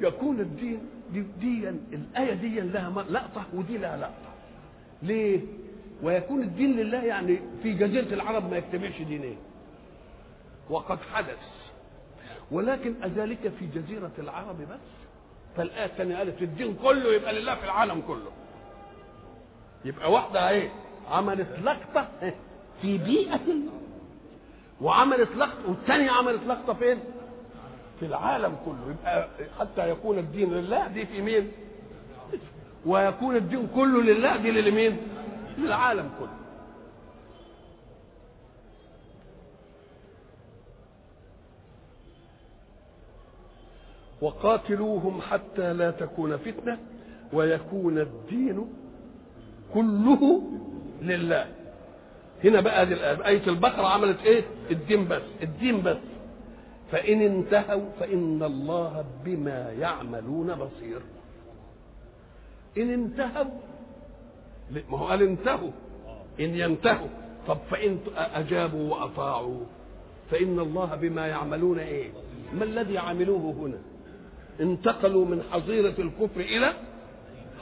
يكون 0.02 0.40
الدين 0.40 0.80
دي, 1.14 1.22
دي 1.40 1.70
الآية 1.70 2.34
دي 2.34 2.60
لها 2.60 3.04
لقطة 3.10 3.44
ودي 3.54 3.78
لها 3.78 3.98
لقطة. 3.98 4.34
ليه؟ 5.04 5.40
ويكون 6.04 6.42
الدين 6.44 6.76
لله 6.76 7.04
يعني 7.04 7.40
في 7.64 7.74
جزيرة 7.74 8.14
العرب 8.14 8.52
ما 8.52 8.58
يجتمعش 8.58 9.02
دينين. 9.02 9.38
وقد 10.70 11.00
حدث. 11.14 11.38
ولكن 12.52 12.94
أذلك 13.04 13.52
في 13.60 13.66
جزيرة 13.80 14.12
العرب 14.20 14.58
بس. 14.62 14.80
فالآية 15.58 15.86
الثانية 15.86 16.18
قالت 16.18 16.42
الدين 16.42 16.76
كله 16.76 17.14
يبقى 17.14 17.34
لله 17.42 17.56
في 17.56 17.64
العالم 17.64 18.02
كله. 18.08 18.32
يبقى 19.86 20.12
واحدة 20.12 20.50
إيه؟ 20.50 20.70
عملت 21.12 21.60
لقطة 21.64 22.08
في 22.82 22.98
بيئة 22.98 23.40
وعملت 24.84 25.30
لقطة 25.38 25.70
والثانية 25.70 26.12
عملت 26.12 26.42
لقطة 26.48 26.74
فين؟ 26.74 27.00
في 28.00 28.06
العالم 28.06 28.56
كله 28.66 28.96
يبقى 29.00 29.28
حتى 29.60 29.90
يكون 29.90 30.18
الدين 30.18 30.54
لله 30.54 30.88
دي 30.88 31.06
في 31.06 31.22
مين؟ 31.22 31.52
ويكون 32.86 33.36
الدين 33.36 33.68
كله 33.76 34.02
لله 34.02 34.36
دي 34.38 34.52
لمين؟ 34.52 34.98
للعالم 35.58 36.10
كله 36.20 36.38
وقاتلوهم 44.22 45.22
حتى 45.22 45.74
لا 45.74 45.92
تكون 45.92 46.38
فتنة 46.38 46.78
ويكون 47.34 47.98
الدين 48.00 48.66
كله 49.74 50.44
لله 51.02 51.46
هنا 52.44 52.62
بقى 52.62 52.84
آية 53.28 53.48
البقرة 53.48 53.88
عملت 53.88 54.20
إيه؟ 54.26 54.44
الدين 54.72 55.08
بس 55.08 55.22
الدين 55.44 55.82
بس. 55.84 55.98
فإن 56.92 57.22
انتهوا 57.22 57.90
فإن 58.00 58.44
الله 58.44 59.06
بما 59.26 59.72
يعملون 59.80 60.56
بصير. 60.56 61.02
إن 62.78 62.90
انتهوا 62.94 63.52
ما 64.92 64.98
هو 64.98 65.08
قال 65.08 65.22
انتهوا. 65.24 65.72
إن 66.40 66.56
ينتهوا. 66.56 67.08
طب 67.48 67.58
فإن 67.72 67.98
أجابوا 68.18 68.92
وأطاعوا. 68.96 69.60
فإن 70.32 70.60
الله 70.60 70.96
بما 70.96 71.28
يعملون 71.28 71.80
إيه؟ 71.80 72.10
ما 72.54 72.64
الذي 72.64 72.98
عملوه 72.98 73.52
هنا؟ 73.54 73.78
انتقلوا 74.62 75.26
من 75.26 75.44
حظيرة 75.52 75.94
الكفر 76.00 76.40
إلى 76.40 76.74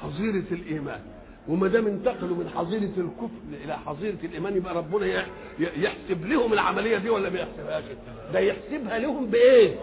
حظيرة 0.02 0.46
الإيمان. 0.52 1.02
وما 1.48 1.68
دام 1.68 1.88
انتقلوا 1.88 2.36
من 2.38 2.50
حظيرة 2.56 2.84
الكفر 2.98 3.64
إلى 3.66 3.78
حظيرة 3.78 4.18
الإيمان 4.24 4.56
يبقى 4.58 4.76
ربنا 4.76 5.26
يحسب 5.60 6.26
لهم 6.26 6.54
العملية 6.54 6.98
دي 6.98 7.10
ولا 7.10 7.30
ما 7.30 7.40
يحسبهاش؟ 7.40 7.84
ده 8.34 8.40
يحسبها 8.40 9.00
لهم 9.00 9.26
بإيه؟ 9.26 9.76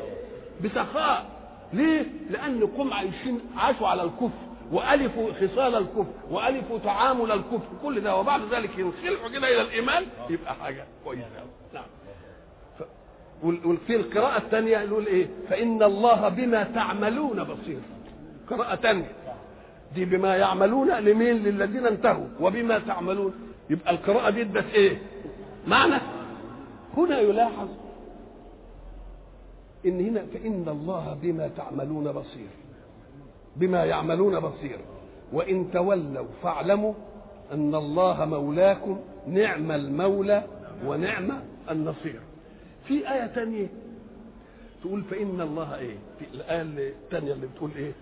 بسخاء 0.65 1.27
ليه؟ 1.73 2.07
لأن 2.31 2.67
قوم 2.67 2.93
عايشين 2.93 3.41
عاشوا 3.57 3.89
على 3.89 4.03
الكفر 4.03 4.49
وألفوا 4.73 5.33
خصال 5.33 5.75
الكفر 5.75 6.13
وألفوا 6.31 6.79
تعامل 6.79 7.33
الكفر 7.33 7.69
كل 7.83 8.01
ده 8.01 8.17
وبعد 8.17 8.41
ذلك 8.55 8.71
ينخلعوا 8.79 9.29
كده 9.29 9.49
إلى 9.49 9.61
الإيمان 9.63 10.05
يبقى 10.31 10.55
حاجة 10.55 10.85
كويسة 11.05 11.27
نعم 11.75 11.85
وفي 13.65 13.97
القراءة 13.97 14.39
الثانية 14.39 14.79
يقول 14.79 15.07
إيه؟ 15.07 15.27
فإن 15.51 15.83
الله 15.83 16.29
بما 16.29 16.63
تعملون 16.65 17.45
بصير. 17.45 17.79
قراءة 18.51 18.75
ثانية. 18.77 19.13
دي 19.95 20.05
بما 20.05 20.37
يعملون 20.37 20.91
لمين؟ 20.91 21.37
للذين 21.37 21.87
انتهوا، 21.87 22.27
وبما 22.41 22.79
تعملون. 22.79 23.33
يبقى 23.71 23.91
القراءة 23.91 24.31
دي 24.31 24.43
ادت 24.43 24.75
إيه؟ 24.75 24.99
معنى 25.67 26.01
هنا 26.97 27.21
يلاحظ 27.21 27.69
إن 29.87 30.01
هنا 30.07 30.23
فإن 30.35 30.65
الله 30.69 31.19
بما 31.23 31.51
تعملون 31.57 32.13
بصير. 32.13 32.49
بما 33.57 33.85
يعملون 33.85 34.41
بصير 34.41 34.79
وإن 35.33 35.71
تولوا 35.73 36.27
فاعلموا 36.43 36.93
أن 37.53 37.75
الله 37.75 38.25
مولاكم 38.25 38.99
نعم 39.27 39.73
المولى 39.73 40.45
ونعم 40.87 41.29
النصير 41.71 42.21
في 42.85 43.13
آية 43.13 43.27
تانية 43.27 43.67
تقول 44.83 45.03
فإن 45.05 45.41
الله 45.41 45.79
إيه 45.79 45.97
في 46.19 46.25
الآية 46.35 46.63
الثانية 47.05 47.33
اللي 47.33 47.47
بتقول 47.47 47.71
إيه 47.77 47.93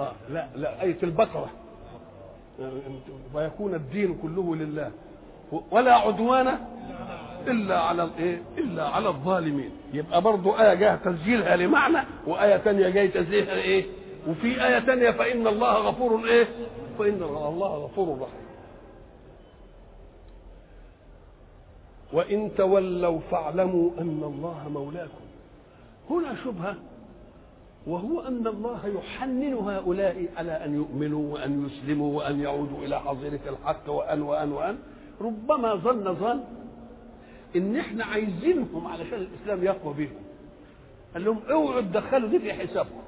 آه 0.00 0.12
لا 0.30 0.46
لا 0.56 0.82
آية 0.82 0.98
البقرة 1.02 1.50
ويكون 3.34 3.74
الدين 3.74 4.18
كله 4.22 4.56
لله 4.56 4.90
ولا 5.70 5.94
عدوان 5.94 6.58
إلا 7.46 7.80
على 7.80 8.02
الإيه 8.04 8.42
إلا 8.58 8.88
على 8.88 9.08
الظالمين 9.08 9.70
يبقى 9.92 10.20
برضو 10.22 10.50
آية 10.52 10.74
جاء 10.74 10.96
تسجيلها 10.96 11.56
لمعنى 11.56 11.98
وآية 12.26 12.56
تانية 12.56 12.88
جاي 12.88 13.08
تسجيلها 13.08 13.54
إيه 13.54 13.84
وفي 14.28 14.66
آية 14.66 14.78
تانية 14.78 15.10
فإن 15.10 15.46
الله 15.46 15.72
غفور 15.74 16.24
إيه؟ 16.28 16.46
فإن 16.98 17.22
الله 17.22 17.74
غفور 17.84 18.08
رحيم. 18.20 18.46
وإن 22.12 22.50
تولوا 22.56 23.20
فاعلموا 23.30 23.90
أن 23.98 24.20
الله 24.24 24.68
مولاكم. 24.68 25.24
هنا 26.10 26.36
شبهة 26.44 26.76
وهو 27.86 28.20
أن 28.20 28.46
الله 28.46 28.80
يحنن 28.98 29.54
هؤلاء 29.54 30.26
على 30.36 30.52
أن 30.64 30.74
يؤمنوا 30.74 31.34
وأن 31.34 31.66
يسلموا 31.66 32.18
وأن 32.18 32.40
يعودوا 32.40 32.78
إلى 32.78 33.00
حظيرة 33.00 33.40
الحق 33.48 33.90
وأن 33.90 34.22
وأن 34.22 34.52
وأن 34.52 34.78
ربما 35.20 35.74
ظن 35.74 36.14
ظن 36.14 36.40
إن 37.56 37.76
إحنا 37.76 38.04
عايزينهم 38.04 38.86
علشان 38.86 39.18
الإسلام 39.18 39.64
يقوى 39.64 39.94
بهم. 39.94 40.16
قال 41.14 41.24
لهم 41.24 41.38
اوعوا 41.50 41.80
تدخلوا 41.80 42.28
دي 42.28 42.38
في 42.38 42.52
حسابكم. 42.52 43.02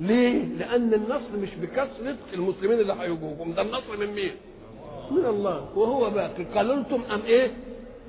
ليه؟ 0.00 0.44
لأن 0.44 0.94
النصر 0.94 1.36
مش 1.42 1.54
بكثرة 1.54 2.16
المسلمين 2.34 2.80
اللي 2.80 2.92
هيجوكم، 2.92 3.52
ده 3.52 3.62
النصر 3.62 3.96
من 3.96 4.06
مين؟ 4.06 4.32
من 5.10 5.26
الله، 5.26 5.78
وهو 5.78 6.10
باقي، 6.10 6.44
قللتم 6.44 7.02
أم 7.14 7.20
إيه؟ 7.20 7.50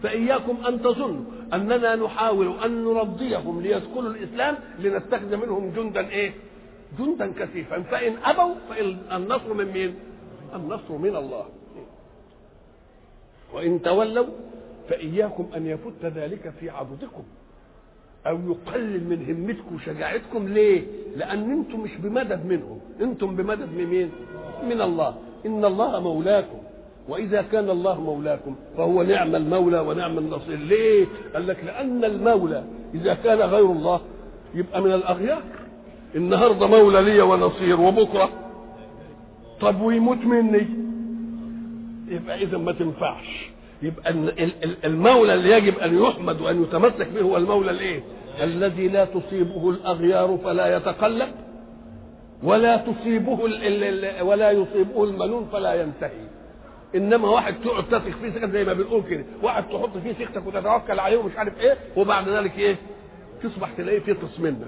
فإياكم 0.04 0.58
أن 0.68 0.82
تظنوا 0.82 1.24
أننا 1.54 1.96
نحاول 1.96 2.60
أن 2.66 2.84
نرضيهم 2.84 3.62
ليدخلوا 3.62 4.10
الإسلام 4.12 4.58
لنتخذ 4.80 5.38
منهم 5.38 5.72
جندا 5.72 6.10
إيه؟ 6.10 6.34
جندا 7.00 7.32
كثيفا، 7.40 7.82
فإن 7.82 8.14
أبوا 8.24 8.56
فإن 8.70 8.98
النصر 9.12 9.54
من 9.54 9.66
مين؟ 9.66 9.96
النصر 10.56 10.98
من 10.98 11.16
الله. 11.16 11.46
وإن 13.54 13.82
تولوا 13.82 14.26
فإياكم 14.90 15.50
أن 15.56 15.68
يفت 15.68 16.06
ذلك 16.06 16.54
في 16.60 16.70
عضدكم 16.70 17.24
أو 18.28 18.40
يقلل 18.52 19.04
من 19.04 19.26
همتكم 19.30 19.76
وشجاعتكم 19.76 20.48
ليه؟ 20.48 20.84
لأن 21.16 21.52
أنتم 21.52 21.80
مش 21.80 21.96
بمدد 21.96 22.46
منهم. 22.46 22.80
أنتم 23.02 23.36
بمدد 23.36 23.70
من 23.74 23.86
مين؟ 23.86 24.12
من 24.64 24.82
الله. 24.82 25.16
إن 25.46 25.66
الله 25.66 26.00
مولاكم. 26.00 26.58
وإذا 27.10 27.42
كان 27.42 27.70
الله 27.70 28.02
مولاكم 28.02 28.56
فهو 28.78 29.04
نعم 29.04 29.36
المولى 29.36 29.80
ونعم 29.80 30.18
النصير. 30.18 30.58
ليه؟ 30.58 31.06
قال 31.34 31.48
لك 31.48 31.58
لأن 31.66 32.06
المولى 32.06 32.64
إذا 32.94 33.14
كان 33.14 33.38
غير 33.38 33.66
الله 33.66 34.02
يبقى 34.56 34.82
من 34.82 34.92
الأغيار. 34.92 35.42
النهارده 36.16 36.68
مولى 36.68 37.02
لي 37.02 37.22
ونصير 37.22 37.82
وبكرة. 37.82 38.30
طب 39.62 39.82
ويموت 39.82 40.18
مني؟ 40.18 40.68
يبقى 42.08 42.44
إذا 42.44 42.58
ما 42.58 42.72
تنفعش. 42.72 43.50
يبقى 43.82 44.14
المولى 44.86 45.34
اللي 45.34 45.52
يجب 45.52 45.78
أن 45.80 46.04
يحمد 46.04 46.42
وأن 46.42 46.64
يتمسك 46.64 47.08
به 47.08 47.22
هو 47.22 47.38
المولى 47.38 47.72
الايه؟ 47.72 48.04
الذي 48.44 48.88
لا 48.88 49.06
تصيبه 49.06 49.70
الأغيار 49.70 50.40
فلا 50.44 50.78
يتقلب 50.78 51.30
ولا 52.44 52.78
تصيبه 52.78 53.40
ولا 54.24 54.52
يصيبه 54.52 55.04
المنون 55.04 55.50
فلا 55.52 55.74
ينتهي. 55.74 56.40
إنما 56.95 57.30
واحد 57.30 57.56
تقعد 57.63 57.84
تثق 57.84 58.17
فيه 58.21 58.30
ثقه 58.30 58.47
زي 58.47 58.63
ما 58.63 58.73
بنقول 58.73 59.04
كده. 59.10 59.23
واحد 59.43 59.63
تحط 59.63 59.97
فيه 59.97 60.13
ثقتك 60.13 60.47
وتتوكل 60.47 60.99
عليه 60.99 61.17
ومش 61.17 61.38
عارف 61.38 61.60
إيه 61.60 61.77
وبعد 61.97 62.30
ذلك 62.30 62.58
إيه؟ 62.60 62.75
تصبح 63.43 63.69
تلاقيه 63.77 63.99
فطس 63.99 64.39
منك. 64.39 64.67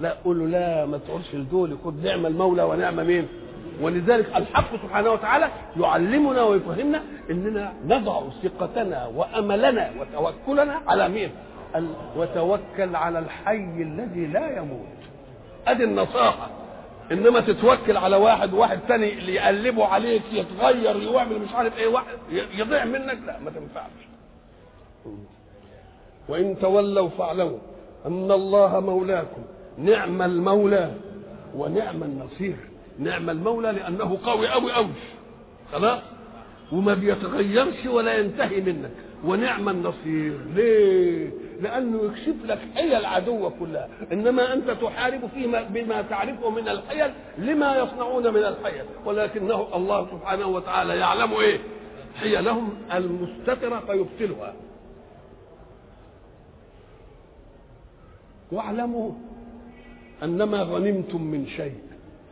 لا 0.00 0.16
قول 0.24 0.38
له 0.38 0.46
لا 0.46 0.86
ما 0.86 0.98
تقولش 0.98 1.34
لدول 1.34 1.76
خد 1.84 2.04
نعم 2.06 2.26
المولى 2.26 2.62
ونعم 2.62 2.96
مين. 3.06 3.28
ولذلك 3.80 4.36
الحق 4.36 4.76
سبحانه 4.82 5.10
وتعالى 5.10 5.48
يعلمنا 5.80 6.42
ويفهمنا 6.42 7.02
إننا 7.30 7.72
نضع 7.86 8.22
ثقتنا 8.42 9.06
وأملنا 9.06 9.90
وتوكلنا 10.00 10.80
على 10.88 11.08
مين؟ 11.08 11.30
وتوكل 12.16 12.96
على 12.96 13.18
الحي 13.18 13.82
الذي 13.82 14.26
لا 14.26 14.56
يموت. 14.58 14.86
أدي 15.66 15.84
النصاحة. 15.84 16.50
إنما 17.12 17.40
تتوكل 17.40 17.96
على 17.96 18.16
واحد 18.16 18.54
واحد 18.54 18.80
تاني 18.88 19.12
اللي 19.12 19.34
يقلبه 19.34 19.84
عليك 19.86 20.22
يتغير 20.32 21.02
يعمل 21.14 21.38
مش 21.38 21.52
عارف 21.54 21.78
إيه 21.78 21.86
واحد 21.86 22.18
يضيع 22.58 22.84
منك 22.84 23.18
لا 23.26 23.38
ما 23.40 23.50
تنفعش. 23.50 23.90
وإن 26.28 26.58
تولوا 26.60 27.08
فاعلموا 27.08 27.58
أن 28.06 28.30
الله 28.32 28.80
مولاكم 28.80 29.42
نعم 29.78 30.22
المولى 30.22 30.94
ونعم 31.56 32.02
النصير. 32.02 32.56
نعم 32.98 33.30
المولى 33.30 33.72
لأنه 33.72 34.18
قوي 34.24 34.48
قوي 34.48 34.72
قوي 34.72 34.88
خلاص؟ 35.72 36.00
وما 36.72 36.94
بيتغيرش 36.94 37.86
ولا 37.86 38.14
ينتهي 38.18 38.60
منك. 38.60 38.90
ونعم 39.24 39.68
النصير. 39.68 40.38
ليه؟ 40.54 41.30
لأنه 41.60 42.04
يكشف 42.04 42.44
لك 42.44 42.58
حيل 42.74 42.94
العدو 42.94 43.50
كلها 43.50 43.88
إنما 44.12 44.52
أنت 44.52 44.70
تحارب 44.70 45.26
فيما 45.34 45.62
بما 45.62 46.02
تعرفه 46.02 46.50
من 46.50 46.68
الحيل 46.68 47.10
لما 47.38 47.78
يصنعون 47.78 48.34
من 48.34 48.44
الحيل. 48.44 48.84
ولكنه 49.04 49.76
الله 49.76 50.10
سبحانه 50.10 50.46
وتعالى 50.46 50.96
يعلم 50.96 51.32
إيه؟ 51.32 51.58
حيلهم 52.20 52.74
المستترة 52.94 53.80
فيبطلها. 53.86 54.54
واعلموا 58.52 59.12
أنما 60.22 60.62
غنمتم 60.62 61.22
من 61.22 61.46
شيء. 61.46 61.80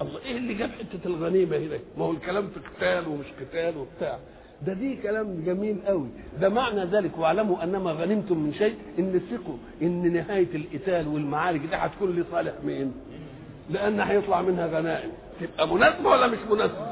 الله 0.02 0.18
إيه 0.24 0.36
اللي 0.36 0.54
جاب 0.54 0.70
حتة 0.70 1.06
الغنيمة 1.06 1.56
هنا؟ 1.56 1.78
ما 1.98 2.04
هو 2.04 2.10
الكلام 2.10 2.48
في 2.48 2.60
قتال 2.60 3.08
ومش 3.08 3.26
قتال 3.40 3.76
وبتاع. 3.76 4.18
ده 4.66 4.72
دي 4.72 4.96
كلام 4.96 5.42
جميل 5.46 5.76
قوي. 5.86 6.08
ده 6.40 6.48
معنى 6.48 6.84
ذلك 6.84 7.18
واعلموا 7.18 7.64
أنما 7.64 7.92
غنمتم 7.92 8.38
من 8.38 8.52
شيء 8.54 8.74
إن 8.98 9.20
ثقوا 9.30 9.56
إن 9.82 10.12
نهاية 10.12 10.48
القتال 10.54 11.08
والمعارك 11.08 11.60
دي 11.60 11.76
هتكون 11.76 12.10
لصالح 12.16 12.52
مين؟ 12.64 12.92
لأن 13.70 14.00
هيطلع 14.00 14.42
منها 14.42 14.66
غنائم. 14.66 15.10
تبقى 15.40 15.68
مناسبة 15.74 16.08
ولا 16.10 16.26
مش 16.26 16.38
مناسبة؟ 16.50 16.86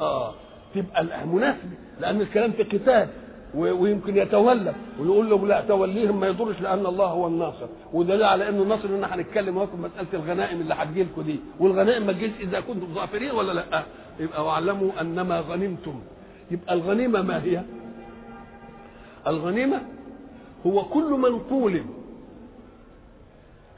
آه 0.00 0.34
تبقى 0.74 1.26
مناسبة 1.26 1.76
لأن 2.00 2.20
الكلام 2.20 2.52
في 2.52 2.62
قتال 2.62 3.08
ويمكن 3.54 4.16
يتولى 4.16 4.74
ونقول 5.00 5.30
له 5.30 5.46
لا 5.46 5.60
توليهم 5.60 6.20
ما 6.20 6.26
يضرش 6.26 6.60
لأن 6.60 6.86
الله 6.86 7.06
هو 7.06 7.26
الناصر. 7.26 7.66
ودليل 7.92 8.22
على 8.24 8.48
إنه 8.48 8.62
الناصر 8.62 8.88
إن 8.88 9.04
إحنا 9.04 9.16
هنتكلم 9.16 9.66
في 9.66 9.76
مسألة 9.76 10.08
الغنائم 10.14 10.60
اللي 10.60 10.74
هتجي 10.74 11.02
لكم 11.02 11.22
دي. 11.22 11.40
والغنائم 11.60 12.06
ما 12.06 12.12
تجيش 12.12 12.30
إذا 12.40 12.60
كنتم 12.60 12.94
ظافرين 12.94 13.30
ولا 13.30 13.52
لأ. 13.52 13.82
يبقى 14.20 14.44
واعلموا 14.46 14.90
أنما 15.00 15.40
غنمتم. 15.40 16.00
يبقى 16.50 16.74
الغنيمة 16.74 17.22
ما 17.22 17.42
هي؟ 17.42 17.62
الغنيمة 19.26 19.82
هو 20.66 20.84
كل 20.84 21.10
منقول 21.10 21.82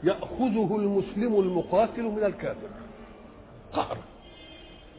يأخذه 0.05 0.77
المسلم 0.79 1.41
المقاتل 1.41 2.03
من 2.03 2.25
الكافر. 2.25 2.69
قهرا 3.73 3.99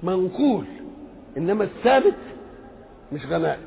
منقول. 0.03 0.65
إنما 1.37 1.63
الثابت 1.63 2.15
مش 3.11 3.25
غنائم. 3.25 3.65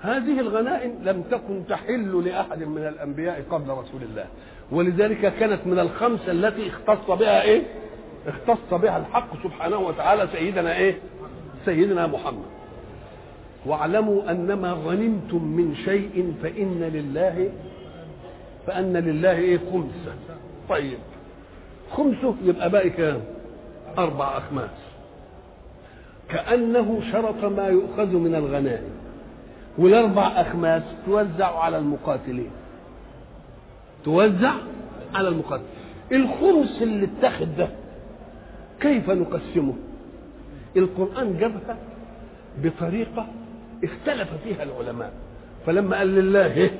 هذه 0.00 0.40
الغنائم 0.40 0.98
لم 1.02 1.22
تكن 1.22 1.62
تحل 1.68 2.24
لأحد 2.24 2.62
من 2.62 2.86
الأنبياء 2.86 3.44
قبل 3.50 3.70
رسول 3.70 4.02
الله. 4.02 4.26
ولذلك 4.72 5.34
كانت 5.34 5.66
من 5.66 5.78
الخمسة 5.78 6.32
التي 6.32 6.68
اختص 6.68 7.10
بها 7.10 7.42
إيه؟ 7.42 7.62
اختص 8.26 8.74
بها 8.74 8.98
الحق 8.98 9.42
سبحانه 9.42 9.78
وتعالى 9.78 10.28
سيدنا 10.32 10.76
إيه؟ 10.76 10.98
سيدنا 11.64 12.06
محمد. 12.06 12.57
واعلموا 13.66 14.30
أنما 14.30 14.72
غنمتم 14.72 15.44
من 15.44 15.74
شيء 15.84 16.34
فإن 16.42 16.82
لله 16.82 17.50
فأن 18.66 18.96
لله 18.96 19.36
إيه 19.36 19.58
خمسة. 19.72 20.14
طيب. 20.68 20.98
خمسة 21.92 22.34
يبقى 22.44 22.70
باقي 22.70 22.90
كام؟ 22.90 23.20
أربع 23.98 24.36
أخماس. 24.38 24.70
كأنه 26.28 27.00
شرط 27.12 27.44
ما 27.44 27.66
يؤخذ 27.66 28.06
من 28.16 28.34
الغنائم. 28.34 28.90
والأربع 29.78 30.26
أخماس 30.26 30.82
توزع 31.06 31.58
على 31.58 31.78
المقاتلين. 31.78 32.50
توزع 34.04 34.52
على 35.14 35.28
المقاتل 35.28 35.62
الخمس 36.12 36.82
اللي 36.82 37.04
اتخذ 37.18 37.46
ده 37.58 37.68
كيف 38.80 39.10
نقسمه؟ 39.10 39.74
القرآن 40.76 41.38
جابها 41.38 41.76
بطريقة 42.62 43.26
اختلف 43.84 44.28
فيها 44.44 44.62
العلماء 44.62 45.12
فلما 45.66 45.96
قال 45.98 46.08
لله 46.14 46.54
إيه؟ 46.54 46.70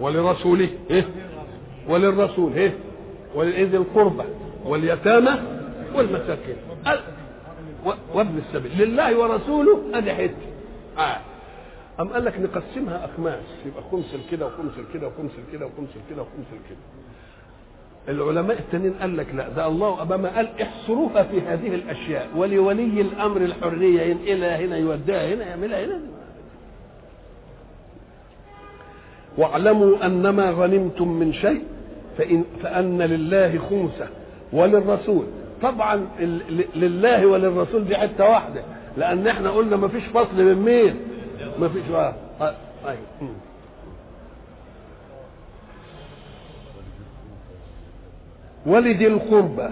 ولرسوله 0.00 0.68
إيه؟ 0.90 1.04
وللرسول 1.88 2.52
إيه؟ 2.52 2.72
ولذي 3.34 3.76
القربى 3.76 4.24
واليتامى 4.64 5.30
والمساكين 5.94 6.56
وابن 8.14 8.38
السبيل 8.38 8.72
لله 8.78 9.18
ورسوله 9.18 9.80
ادي 9.94 10.14
حتة 10.14 10.34
آه. 10.98 11.16
أم 12.00 12.08
قال 12.08 12.24
لك 12.24 12.34
نقسمها 12.40 13.04
أخماس 13.04 13.42
يبقى 13.66 13.82
خمس 13.92 14.16
كده 14.30 14.46
وخمس 14.46 14.72
كده 14.94 15.06
وخمس 15.06 15.30
كده 15.52 15.66
وخمس 15.66 15.88
كده 16.10 16.22
وخمس 16.22 16.46
كده 16.68 16.78
العلماء 18.08 18.58
التانيين 18.58 18.92
قال 18.94 19.16
لك 19.16 19.26
لا 19.34 19.48
ده 19.48 19.66
الله 19.66 20.02
أبما 20.02 20.36
قال 20.36 20.48
احصروها 20.62 21.22
في 21.22 21.40
هذه 21.40 21.74
الأشياء 21.74 22.28
ولولي 22.36 23.00
الأمر 23.00 23.36
الحرية 23.40 24.02
ينقلها 24.02 24.56
هنا 24.60 24.76
يوديها 24.76 25.34
هنا 25.34 25.44
يعملها 25.46 25.84
هنا 25.84 26.00
واعلموا 29.38 30.06
أنما 30.06 30.50
غنمتم 30.50 31.08
من 31.08 31.32
شيء 31.32 31.62
فإن 32.18 32.44
فأن 32.62 33.02
لله 33.02 33.58
خمسة 33.58 34.06
وللرسول. 34.52 35.24
طبعا 35.62 36.06
لله 36.76 37.26
وللرسول 37.26 37.84
دي 37.84 37.96
حتة 37.96 38.24
واحدة 38.28 38.62
لأن 38.96 39.26
إحنا 39.26 39.50
قلنا 39.50 39.76
ما 39.76 39.88
فيش 39.88 40.04
فصل 40.04 40.36
من 40.44 40.54
مين؟ 40.54 40.96
ما 41.60 41.68
فيش 41.68 41.82
آه 41.94 42.14
أيوه. 42.86 43.32
ولد 48.66 49.00
القربى 49.02 49.68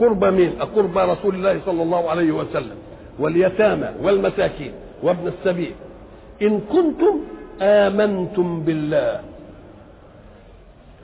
قربى 0.00 0.30
مين؟ 0.30 0.50
قربى 0.50 1.00
رسول 1.00 1.34
الله 1.34 1.60
صلى 1.66 1.82
الله 1.82 2.10
عليه 2.10 2.32
وسلم. 2.32 2.76
واليتامى 3.18 3.88
والمساكين 4.02 4.72
وابن 5.02 5.28
السبيل. 5.28 5.72
إن 6.42 6.60
كنتم 6.60 7.20
آمنتم 7.62 8.60
بالله. 8.60 9.20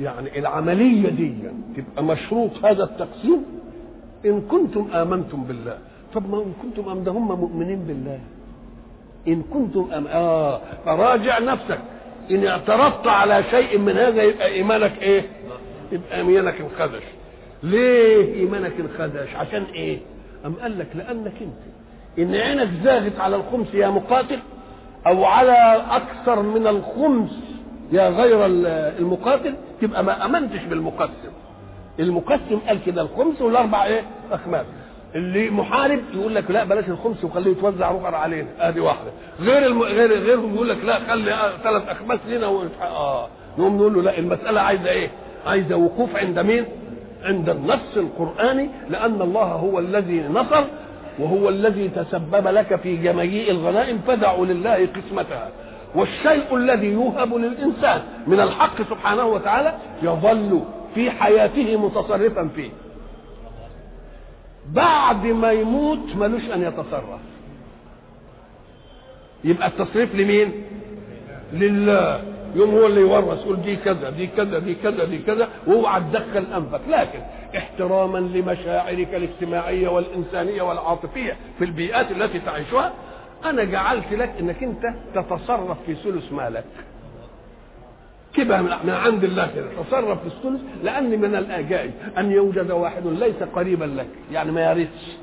يعني 0.00 0.38
العملية 0.38 1.08
دي 1.10 1.34
تبقى 1.76 2.04
مشروط 2.04 2.64
هذا 2.64 2.84
التقسيم. 2.84 3.44
إن 4.26 4.40
كنتم 4.40 4.88
آمنتم 4.94 5.42
بالله. 5.44 5.78
طب 6.14 6.30
ما 6.30 6.36
إن 6.42 6.52
كنتم 6.62 6.88
أم 6.90 7.04
ده 7.04 7.12
هم 7.12 7.40
مؤمنين 7.40 7.78
بالله. 7.78 8.18
إن 9.28 9.42
كنتم 9.42 9.88
أم 9.92 10.06
آه 10.06 10.60
فراجع 10.84 11.38
نفسك. 11.38 11.78
إن 12.30 12.46
اعترضت 12.46 13.06
على 13.06 13.42
شيء 13.50 13.78
من 13.78 13.96
هذا 13.96 14.22
يبقى 14.22 14.46
إيمانك 14.48 15.02
إيه؟ 15.02 15.22
يبقى 15.92 16.16
إيمانك 16.16 16.54
انخدش. 16.60 17.02
ليه 17.62 18.34
إيمانك 18.34 18.72
انخدش؟ 18.80 19.34
عشان 19.34 19.62
إيه؟ 19.74 19.98
أم 20.46 20.54
قال 20.54 20.78
لك 20.78 20.86
لأنك 20.94 21.32
أنت. 21.40 21.60
إن 22.18 22.34
عينك 22.34 22.68
زاغت 22.84 23.20
على 23.20 23.36
الخمس 23.36 23.74
يا 23.74 23.88
مقاتل 23.88 24.38
أو 25.06 25.24
على 25.24 25.82
أكثر 25.90 26.42
من 26.42 26.66
الخمس 26.66 27.30
يا 27.92 28.08
غير 28.08 28.46
المقاتل 28.46 29.54
تبقى 29.80 30.04
ما 30.04 30.24
أمنتش 30.24 30.64
بالمقسم. 30.64 31.30
المقسم 32.00 32.58
قال 32.68 32.78
كده 32.86 33.02
الخمس 33.02 33.42
والأربع 33.42 33.84
إيه؟ 33.84 34.02
أخماس. 34.32 34.66
اللي 35.14 35.50
محارب 35.50 36.00
يقول 36.14 36.34
لك 36.34 36.50
لا 36.50 36.64
بلاش 36.64 36.88
الخمس 36.88 37.24
وخليه 37.24 37.50
يتوزع 37.50 37.90
رقر 37.90 38.14
علينا 38.14 38.48
أدي 38.60 38.80
واحدة. 38.80 39.10
غير 39.40 39.66
الم... 39.66 39.82
غير 39.82 40.12
غيرهم 40.18 40.54
يقول 40.54 40.68
لك 40.68 40.84
لا 40.84 40.98
خلي 40.98 41.36
ثلاث 41.64 41.88
أخماس 41.88 42.18
لنا 42.28 42.46
و... 42.46 42.62
آه. 42.82 43.28
نقوم 43.58 43.76
نقول 43.76 43.94
له 43.94 44.02
لا 44.02 44.18
المسألة 44.18 44.60
عايزة 44.60 44.90
إيه؟ 44.90 45.10
عايزة 45.46 45.76
وقوف 45.76 46.16
عند 46.16 46.38
مين؟ 46.38 46.64
عند 47.24 47.48
النص 47.48 47.96
القرآني 47.96 48.70
لأن 48.90 49.22
الله 49.22 49.42
هو 49.44 49.78
الذي 49.78 50.22
نصر 50.28 50.64
وهو 51.20 51.48
الذي 51.48 51.88
تسبب 51.88 52.48
لك 52.48 52.76
في 52.76 52.96
جميع 52.96 53.48
الغنائم 53.48 53.98
فدعوا 54.06 54.46
لله 54.46 54.87
قسمتها. 54.87 55.48
والشيء 55.94 56.56
الذي 56.56 56.87
يوهب 56.87 57.35
للإنسان 57.35 58.02
من 58.26 58.40
الحق 58.40 58.83
سبحانه 58.83 59.24
وتعالى 59.24 59.74
يظل 60.02 60.62
في 60.94 61.11
حياته 61.11 61.76
متصرفا 61.76 62.48
فيه. 62.56 62.70
بعد 64.72 65.26
ما 65.26 65.52
يموت 65.52 66.16
ملوش 66.16 66.42
أن 66.54 66.62
يتصرف. 66.62 67.20
يبقى 69.44 69.66
التصريف 69.68 70.14
لمين؟ 70.14 70.52
لله. 71.52 72.22
يوم 72.54 72.70
هو 72.70 72.86
اللي 72.86 73.00
يورث 73.00 73.40
يقول 73.40 73.62
دي 73.62 73.76
كذا 73.76 74.10
دي 74.10 74.26
كذا 74.26 74.58
دي 74.58 74.74
كذا 74.74 75.04
دي 75.04 75.18
كذا 75.18 75.48
واوعى 75.66 76.00
تدخل 76.00 76.44
أنفك. 76.56 76.80
لكن 76.88 77.20
احتراما 77.56 78.18
لمشاعرك 78.18 79.14
الاجتماعية 79.14 79.88
والإنسانية 79.88 80.62
والعاطفية 80.62 81.36
في 81.58 81.64
البيئات 81.64 82.10
التي 82.10 82.38
تعيشها 82.40 82.92
أنا 83.44 83.64
جعلت 83.64 84.12
لك 84.12 84.30
إنك 84.40 84.62
أنت 84.62 84.82
تتصرف 85.14 85.76
في 85.86 85.94
ثلث 85.94 86.32
مالك. 86.32 86.64
كده 88.34 88.62
من 88.62 88.90
عند 88.90 89.24
الله 89.24 89.50
كده 89.54 89.66
تصرف 89.88 90.20
في 90.20 90.26
الثلث 90.26 90.60
لأن 90.82 91.20
من 91.20 91.34
الأجائب. 91.34 91.92
أن 92.18 92.30
يوجد 92.32 92.70
واحد 92.70 93.06
ليس 93.06 93.42
قريبا 93.54 93.84
لك. 93.84 94.08
يعني 94.32 94.52
ما 94.52 94.70
يرثش. 94.70 95.16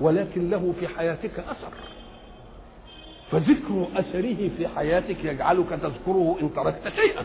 ولكن 0.00 0.50
له 0.50 0.74
في 0.80 0.88
حياتك 0.88 1.38
أثر. 1.38 1.72
فذكر 3.32 3.86
أثره 3.96 4.50
في 4.58 4.68
حياتك 4.76 5.24
يجعلك 5.24 5.68
تذكره 5.82 6.36
إن 6.42 6.54
تركت 6.54 6.92
شيئا. 6.96 7.22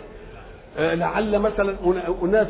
آه 0.77 0.95
لعل 0.95 1.39
مثلا 1.39 1.75
أناس 2.23 2.47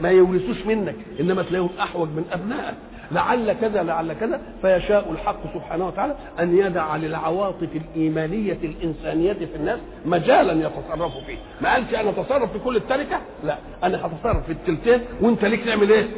ما, 0.00 0.10
يورثوش 0.10 0.66
منك 0.66 0.94
إنما 1.20 1.42
تلاقيهم 1.42 1.68
أحوج 1.80 2.08
من 2.08 2.24
أبنائك. 2.32 2.74
لعل 3.12 3.52
كذا 3.52 3.82
لعل 3.82 4.12
كذا 4.12 4.40
فيشاء 4.62 5.10
الحق 5.12 5.54
سبحانه 5.54 5.86
وتعالى 5.86 6.16
أن 6.40 6.58
يدع 6.58 6.96
للعواطف 6.96 7.68
الإيمانية 7.74 8.58
الإنسانية 8.62 9.32
في 9.32 9.56
الناس 9.56 9.78
مجالا 10.06 10.52
يتصرفوا 10.52 11.20
فيه. 11.26 11.36
ما 11.60 11.72
قالش 11.72 11.94
أنا 11.94 12.10
أتصرف 12.10 12.52
في 12.52 12.58
كل 12.58 12.76
التركة؟ 12.76 13.20
لا 13.44 13.58
أنا 13.84 14.06
هتصرف 14.06 14.46
في 14.46 14.52
التلتين. 14.52 15.00
وأنت 15.20 15.44
ليك 15.44 15.64
تعمل 15.64 15.90
إيه؟ 15.92 16.08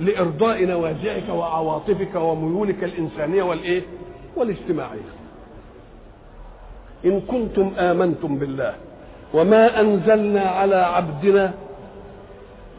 لإرضاء 0.00 0.64
نوازعك 0.64 1.28
وعواطفك 1.28 2.14
وميولك 2.14 2.84
الإنسانية 2.84 3.42
والإيه؟ 3.42 3.82
والاجتماعية. 4.36 5.19
إن 7.04 7.20
كنتم 7.20 7.72
آمنتم 7.78 8.38
بالله 8.38 8.74
وما 9.34 9.80
أنزلنا 9.80 10.40
على 10.40 10.76
عبدنا 10.76 11.52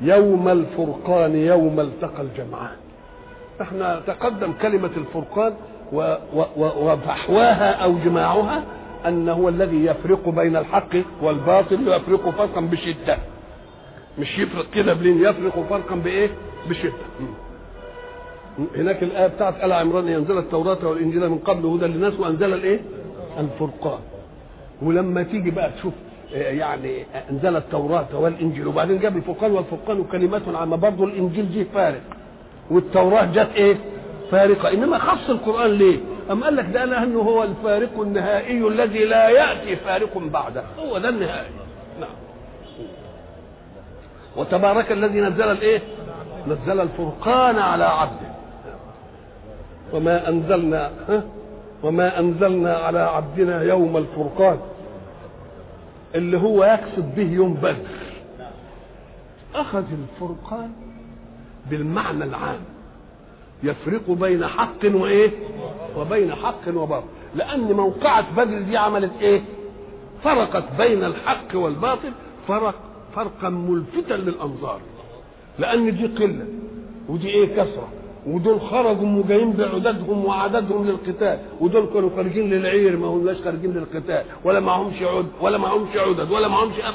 يوم 0.01 0.47
الفرقان 0.47 1.35
يوم 1.35 1.79
التقى 1.79 2.21
الجمعان 2.21 2.75
إحنا 3.61 4.01
تقدم 4.07 4.53
كلمة 4.61 4.89
الفرقان 4.97 5.53
وفحواها 6.57 7.71
أو 7.71 7.95
جماعها 8.05 8.63
أن 9.07 9.29
هو 9.29 9.49
الذي 9.49 9.85
يفرق 9.85 10.29
بين 10.29 10.55
الحق 10.55 10.89
والباطل 11.21 11.87
يفرق 11.87 12.29
فرقا 12.29 12.61
بشدة 12.61 13.17
مش 14.19 14.39
يفرق 14.39 14.65
كده 14.73 14.93
بلين 14.93 15.21
يفرق 15.21 15.65
فرقا 15.69 15.95
بإيه؟ 15.95 16.29
بشدة 16.69 16.93
هناك 18.75 19.03
الآية 19.03 19.27
بتاعت 19.27 19.63
آل 19.63 19.73
عمران 19.73 20.07
ينزل 20.07 20.37
التوراة 20.37 20.77
والإنجيل 20.87 21.29
من 21.29 21.37
قبل 21.37 21.65
هدى 21.65 21.85
للناس 21.85 22.19
وأنزل 22.19 22.53
الإيه؟ 22.53 22.79
الفرقان. 23.39 23.99
ولما 24.81 25.23
تيجي 25.23 25.51
بقى 25.51 25.69
تشوف 25.71 25.93
يعني 26.33 27.05
انزل 27.29 27.55
التوراة 27.55 28.07
والإنجيل 28.13 28.67
وبعدين 28.67 28.99
جاب 28.99 29.17
الفرقان 29.17 29.51
والفرقان 29.51 30.03
كلمات 30.03 30.41
عامة 30.55 30.75
برضه 30.77 31.03
الإنجيل 31.03 31.51
جه 31.51 31.65
فارق. 31.73 32.01
والتوراة 32.71 33.25
جت 33.25 33.49
إيه؟ 33.55 33.77
فارقة. 34.31 34.73
إنما 34.73 34.97
خص 34.97 35.29
القرآن 35.29 35.71
ليه؟ 35.71 35.99
أم 36.31 36.43
قال 36.43 36.55
لك 36.55 36.65
ده 36.73 36.85
لأنه 36.85 37.19
هو 37.19 37.43
الفارق 37.43 37.99
النهائي 38.01 38.67
الذي 38.67 39.05
لا 39.05 39.29
يأتي 39.29 39.75
فارق 39.75 40.17
بعده. 40.17 40.63
هو 40.79 40.97
ده 40.97 41.09
النهائي. 41.09 41.49
نعم. 41.99 42.09
وتبارك 44.37 44.91
الذي 44.91 45.21
نزل 45.21 45.51
الإيه؟ 45.51 45.81
نزل 46.47 46.81
الفرقان 46.81 47.59
على 47.59 47.83
عبده. 47.83 48.31
وما 49.93 50.29
أنزلنا 50.29 50.91
ها؟ 51.09 51.23
وما 51.83 52.19
أنزلنا 52.19 52.73
على 52.75 52.99
عبدنا 52.99 53.61
يوم 53.63 53.97
الفرقان 53.97 54.59
اللي 56.15 56.37
هو 56.37 56.63
يقصد 56.63 57.15
به 57.15 57.31
يوم 57.33 57.53
بدر. 57.53 57.75
أخذ 59.55 59.83
الفرقان 59.91 60.71
بالمعنى 61.69 62.23
العام. 62.23 62.59
يفرق 63.63 64.09
بين 64.11 64.45
حق 64.47 64.85
وإيه؟ 64.85 65.31
وبين 65.97 66.35
حق 66.35 66.67
وباطل. 66.75 67.07
لأن 67.35 67.71
موقعة 67.73 68.35
بدر 68.35 68.61
دي 68.61 68.77
عملت 68.77 69.11
إيه؟ 69.21 69.41
فرقت 70.23 70.63
بين 70.77 71.03
الحق 71.03 71.55
والباطل 71.55 72.11
فرق 72.47 72.75
فرقا 73.15 73.49
ملفتا 73.49 74.13
للأنظار. 74.13 74.79
لأن 75.59 75.97
دي 75.97 76.07
قلة 76.07 76.45
ودي 77.09 77.29
إيه؟ 77.29 77.55
كثره 77.55 77.87
ودول 78.27 78.61
خرجوا 78.61 79.07
وجايين 79.23 79.53
بعددهم 79.53 80.25
وعددهم 80.25 80.87
للقتال. 80.87 81.39
ودول 81.59 81.85
كانوا 81.93 82.09
خارجين 82.15 82.49
للعير 82.49 82.97
ما 82.97 83.07
هماش 83.07 83.37
خارجين 83.41 83.73
للقتال. 83.73 84.23
ولا 84.43 84.59
معهمش 84.59 85.01
عد 85.01 85.25
ولا 85.41 85.57
معهمش 85.57 85.95
عدد 85.97 86.31
ولا 86.31 86.47
معهمش 86.47 86.79
أقل 86.79 86.93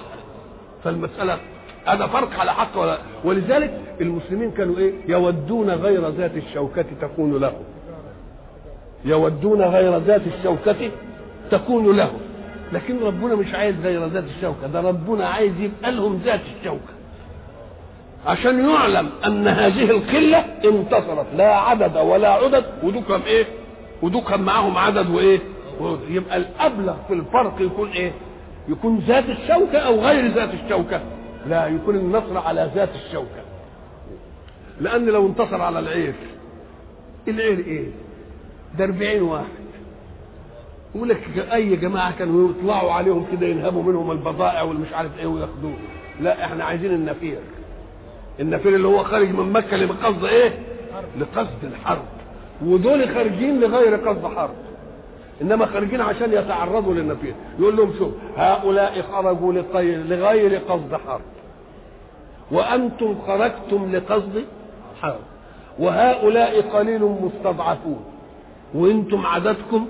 فالمسألة 0.85 1.39
هذا 1.87 2.07
فرق 2.07 2.41
على 2.41 2.53
حق 2.55 2.81
ولا 2.81 2.99
ولذلك 3.25 3.81
المسلمين 4.01 4.51
كانوا 4.51 4.79
إيه؟ 4.79 4.93
يودون 5.09 5.71
غير 5.71 6.09
ذات 6.09 6.37
الشوكة 6.37 6.85
تكون 7.01 7.41
لهم 7.41 7.63
يودون 9.05 9.63
غير 9.63 9.99
ذات 9.99 10.23
الشوكة 10.39 10.91
تكون 11.51 11.97
لهم 11.97 12.19
لكن 12.73 12.99
ربنا 13.03 13.35
مش 13.35 13.55
عايز 13.55 13.77
غير 13.83 14.07
ذات 14.07 14.25
الشوكة 14.37 14.67
ده 14.67 14.81
ربنا 14.81 15.27
عايز 15.29 15.53
يبقى 15.61 15.93
لهم 15.93 16.21
ذات 16.25 16.41
الشوكة. 16.61 16.96
عشان 18.27 18.69
يعلم 18.71 19.11
أن 19.27 19.49
هذه 19.49 19.91
القلة 19.91 20.39
انتصرت. 20.65 21.27
لا 21.37 21.57
عدد 21.57 21.97
ولا 21.97 22.29
عدد 22.29 22.65
ودوكم 22.83 23.21
إيه؟ 23.27 23.45
ودوكم 24.03 24.41
معاهم 24.41 24.79
عدد 24.79 25.11
وإيه؟ 25.11 25.39
يبقى 26.09 26.37
الأبلغ 26.37 26.95
في 27.09 27.15
الفرق 27.15 27.55
يكون 27.61 27.89
إيه؟ 27.91 28.13
يكون 28.69 28.99
ذات 28.99 29.25
الشوكة 29.29 29.79
أو 29.79 30.01
غير 30.01 30.33
ذات 30.33 30.49
الشوكة. 30.55 31.01
لا 31.47 31.67
يكون 31.67 31.95
النصر 31.97 32.39
على 32.39 32.71
ذات 32.75 32.89
الشوكة. 32.95 33.43
لأن 34.81 35.07
لو 35.07 35.27
انتصر 35.27 35.63
على 35.63 35.79
العير 35.79 36.15
العير 37.29 37.59
إيه؟ 37.59 37.87
ده 38.79 38.85
40 38.85 39.23
واحد. 39.23 39.45
يقول 40.95 41.09
لك 41.09 41.49
أي 41.53 41.77
جماعة 41.77 42.19
كانوا 42.19 42.51
يطلعوا 42.51 42.93
عليهم 42.93 43.27
كده 43.33 43.47
ينهبوا 43.47 43.83
منهم 43.83 44.11
البضائع 44.11 44.63
والمش 44.63 44.93
عارف 44.93 45.19
إيه 45.19 45.27
وياخدوه. 45.27 45.75
لا 46.21 46.45
إحنا 46.45 46.65
عايزين 46.65 46.91
النفير. 46.95 47.39
النفير 48.41 48.75
اللي 48.75 48.89
هو 48.89 49.05
خارج 49.05 49.31
من 49.31 49.53
مكة 49.53 49.77
لقصد 49.77 50.25
إيه؟ 50.25 50.59
لقصد 51.21 51.65
الحرب. 51.65 52.05
ودول 52.65 53.09
خارجين 53.09 53.61
لغير 53.61 53.97
قصد 53.97 54.27
حرب. 54.37 54.55
إنما 55.43 55.67
خارجين 55.67 56.01
عشان 56.01 56.33
يتعرضوا 56.33 56.95
للنفير. 56.95 57.35
يقول 57.59 57.77
لهم 57.77 57.93
شوف 57.99 58.13
هؤلاء 58.37 59.03
خرجوا 59.03 59.53
لغير 59.83 60.61
قصد 60.69 60.95
حرب. 61.07 61.21
وأنتم 62.51 63.17
خرجتم 63.27 63.97
لقصد 63.97 64.45
حرب. 65.03 65.21
وهؤلاء 65.79 66.61
قليل 66.61 67.03
مستضعفون. 67.03 68.05
وإنتم 68.75 69.27
عددكم 69.27 69.89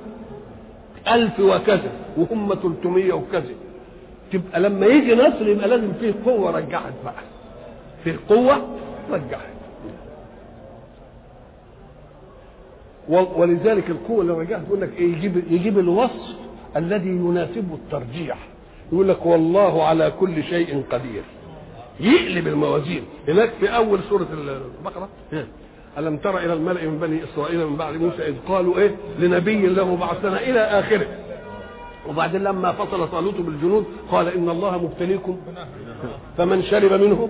ألف 1.08 1.40
وكذا 1.40 1.90
وهم 2.16 2.54
300 2.54 3.12
وكذا. 3.12 3.54
تبقى 4.32 4.60
لما 4.60 4.86
يجي 4.86 5.14
نصر 5.14 5.48
يبقى 5.48 5.68
لازم 5.68 5.92
فيه 6.00 6.14
قوة 6.24 6.50
رجعت 6.50 6.92
بقى. 7.04 7.35
فيه 8.06 8.16
قوة 8.28 8.68
رجعت 9.10 9.40
ولذلك 13.08 13.90
القوة 13.90 14.22
اللي 14.22 14.32
رجعت 14.32 14.62
يقول 14.66 14.80
لك 14.80 14.90
إيه 14.98 15.12
يجيب 15.16 15.42
يجيب 15.50 15.78
الوصف 15.78 16.36
الذي 16.76 17.08
يناسبه 17.08 17.74
الترجيح. 17.74 18.38
يقول 18.92 19.08
لك 19.08 19.26
والله 19.26 19.84
على 19.84 20.12
كل 20.20 20.44
شيء 20.44 20.82
قدير. 20.90 21.22
يقلب 22.00 22.48
الموازين. 22.48 23.02
هناك 23.28 23.50
في 23.60 23.68
أول 23.68 24.00
سورة 24.08 24.26
البقرة 24.32 25.08
ألم 25.98 26.16
تر 26.16 26.38
إلى 26.38 26.52
الملأ 26.52 26.84
من 26.84 26.98
بني 26.98 27.24
إسرائيل 27.24 27.66
من 27.66 27.76
بعد 27.76 27.94
موسى 27.96 28.28
إذ 28.28 28.34
قالوا 28.48 28.78
إيه؟ 28.78 28.96
لنبي 29.18 29.66
له 29.66 29.96
بعثنا 29.96 30.40
إلى 30.40 30.60
آخره. 30.60 31.06
وبعدين 32.08 32.44
لما 32.44 32.72
فصل 32.72 33.08
طالوت 33.08 33.34
بالجنود 33.40 33.84
قال 34.10 34.28
إن 34.28 34.48
الله 34.48 34.78
مبتليكم. 34.84 35.36
فمن 36.38 36.62
شرب 36.62 36.92
منه؟ 36.92 37.28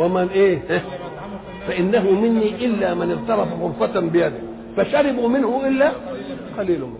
ومن 0.00 0.28
إيه؟ 0.28 0.82
فإنه 1.66 2.10
مني 2.10 2.64
إلا 2.66 2.94
من 2.94 3.10
اغترف 3.10 3.48
غرفة 3.60 4.00
بيده. 4.00 4.32
فشربوا 4.76 5.28
منه 5.28 5.66
إلا 5.68 5.92
قليل 6.58 6.80
منه. 6.80 6.98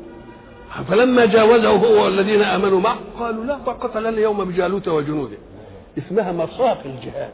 فلما 0.89 1.27
جاوزه 1.27 1.69
هو 1.69 2.05
والذين 2.05 2.43
آمنوا 2.43 2.81
معه 2.81 2.99
قالوا 3.19 3.45
لا 3.45 3.59
طاقة 3.67 4.01
لنا 4.01 4.09
اليوم 4.09 4.45
بجالوت 4.45 4.89
وجنوده. 4.89 5.37
اسمها 5.99 6.33
مصاف 6.33 6.87
الجهاد. 6.87 7.33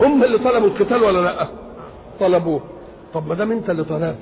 هم 0.00 0.24
اللي 0.24 0.38
طلبوا 0.38 0.68
القتال 0.68 1.02
ولا 1.02 1.20
لا؟ 1.20 1.46
طلبوه. 2.20 2.60
طب 3.14 3.28
ما 3.28 3.34
دام 3.34 3.52
انت 3.52 3.70
اللي 3.70 3.84
طلبت 3.84 4.16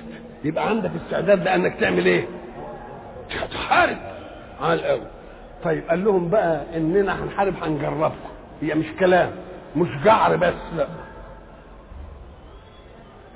يبقى 0.44 0.68
عندك 0.68 0.90
استعداد 1.04 1.44
لأنك 1.44 1.74
تعمل 1.80 2.06
إيه؟ 2.06 2.26
تحارب. 3.52 3.96
عال 4.60 4.82
قوي 4.84 5.00
طيب 5.64 5.82
قال 5.88 6.04
لهم 6.04 6.28
بقى 6.30 6.62
إننا 6.76 7.24
هنحارب 7.24 7.54
هنجربكم. 7.62 8.14
هي 8.62 8.74
مش 8.74 8.86
كلام. 9.00 9.30
مش 9.76 9.88
جعر 10.04 10.36
بس 10.36 10.54
لا. 10.76 10.86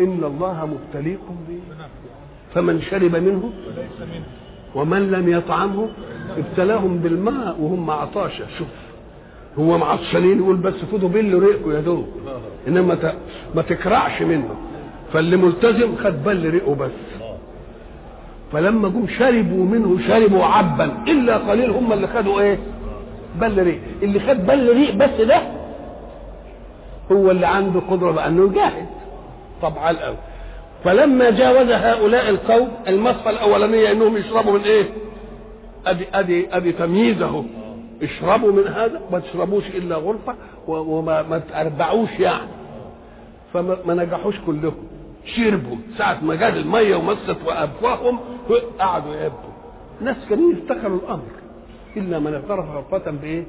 إن 0.01 0.25
الله 0.25 0.67
مبتليكم 0.67 1.37
به. 1.49 1.59
فمن 2.55 2.83
شرب 2.83 3.17
منه 3.17 3.51
ومن 4.75 5.11
لم 5.11 5.29
يطعمه 5.29 5.89
ابتلاهم 6.39 6.99
بالماء 6.99 7.61
وهم 7.61 7.91
عطاشة 7.91 8.45
شوف 8.59 8.69
هو 9.59 9.79
معطشانين 9.79 10.39
يقول 10.39 10.57
بس 10.57 10.75
خدوا 10.93 11.09
بل 11.09 11.39
ريقكم 11.39 11.73
يا 11.73 11.81
دوب. 11.81 12.07
إنما. 12.69 13.15
ما 13.55 13.63
تكرعش 13.63 14.23
منه. 14.23 14.55
فاللي 15.13 15.37
ملتزم 15.37 15.97
خد 15.97 16.25
بل 16.25 16.51
ريقه 16.51 16.75
بس. 16.75 16.91
فلما 18.53 18.89
جم 18.89 19.07
شربوا 19.09 19.65
منه 19.65 19.99
شربوا 20.09 20.45
عبا 20.45 20.85
إلا 21.09 21.37
قليل 21.37 21.71
هم 21.71 21.93
اللي 21.93 22.07
خدوا 22.07 22.41
إيه؟ 22.41 22.59
بل 23.41 23.63
ريق. 23.63 23.81
اللي 24.03 24.21
خد 24.21 24.47
بل 24.47 24.73
ريق 24.73 24.95
بس 24.95 25.21
ده 25.21 25.43
هو 27.13 27.31
اللي 27.31 27.47
عنده 27.47 27.81
قدرة 27.81 28.11
بقى 28.11 28.29
انه 28.29 28.45
يجاهد 28.51 28.87
طبعا. 29.63 29.91
الأول 29.91 30.17
فلما 30.85 31.31
جاوز 31.31 31.71
هؤلاء 31.71 32.31
القوم 32.31 32.69
المصفى 32.89 33.31
الاولانيه 33.31 33.93
انهم 33.93 34.17
يشربوا 34.17 34.53
من 34.53 34.61
إيه؟ 34.61 34.85
ادي 35.87 36.05
ادي 36.15 36.57
أدي 36.57 36.73
تمييزه 36.73 37.45
اشربوا 38.03 38.53
من 38.53 38.67
هذا 38.67 39.01
ما 39.13 39.19
تشربوش 39.19 39.67
إلا 39.67 39.97
غرفة 39.97 40.35
وما 40.67 41.23
ما 41.23 41.39
تربعوش 41.39 42.11
يعني. 42.21 42.49
فما 43.55 43.95
نجحوش 43.95 44.35
كلهم. 44.47 44.75
شربوا. 45.25 45.77
ساعة 45.99 46.19
ما 46.25 46.35
جات 46.35 46.55
المية 46.55 46.97
ومست 46.97 47.37
وأبواهم 47.47 48.19
قعدوا 48.81 49.15
يبكوا 49.15 49.51
ناس 50.01 50.17
كانوا 50.31 50.53
يفتكروا 50.53 50.99
الأمر. 50.99 51.23
إلا 51.97 52.19
من 52.19 52.35
اغترف 52.35 52.65
غرفة 52.71 53.11
بإيه؟ 53.11 53.45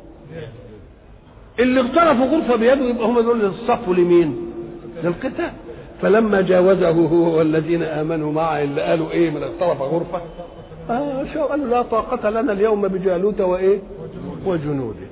اللي 1.60 1.80
اغترفوا 1.80 2.26
غرفة 2.26 2.56
بيده 2.56 2.86
يبقى 2.86 3.06
هم 3.08 3.20
دول 3.20 3.46
الصفوا 3.46 3.94
لمين؟ 3.94 4.52
للقتال. 5.04 5.52
فلما 6.02 6.42
جاوزه 6.42 6.90
هو 6.90 7.38
والذين 7.38 7.84
آمنوا 7.84 8.32
معه 8.32 8.64
اللي 8.64 8.82
قالوا 8.82 9.12
إيه 9.12 9.30
من 9.30 9.44
اغترف 9.44 9.82
غرفة؟ 9.82 10.22
آه 10.90 11.26
شو 11.34 11.44
قالوا 11.46 11.68
لا 11.68 11.82
طاقة 11.82 12.30
لنا 12.30 12.52
اليوم 12.54 12.88
بجالوت 12.88 13.42
وإيه؟ 13.42 13.80
وجنوده. 14.46 15.08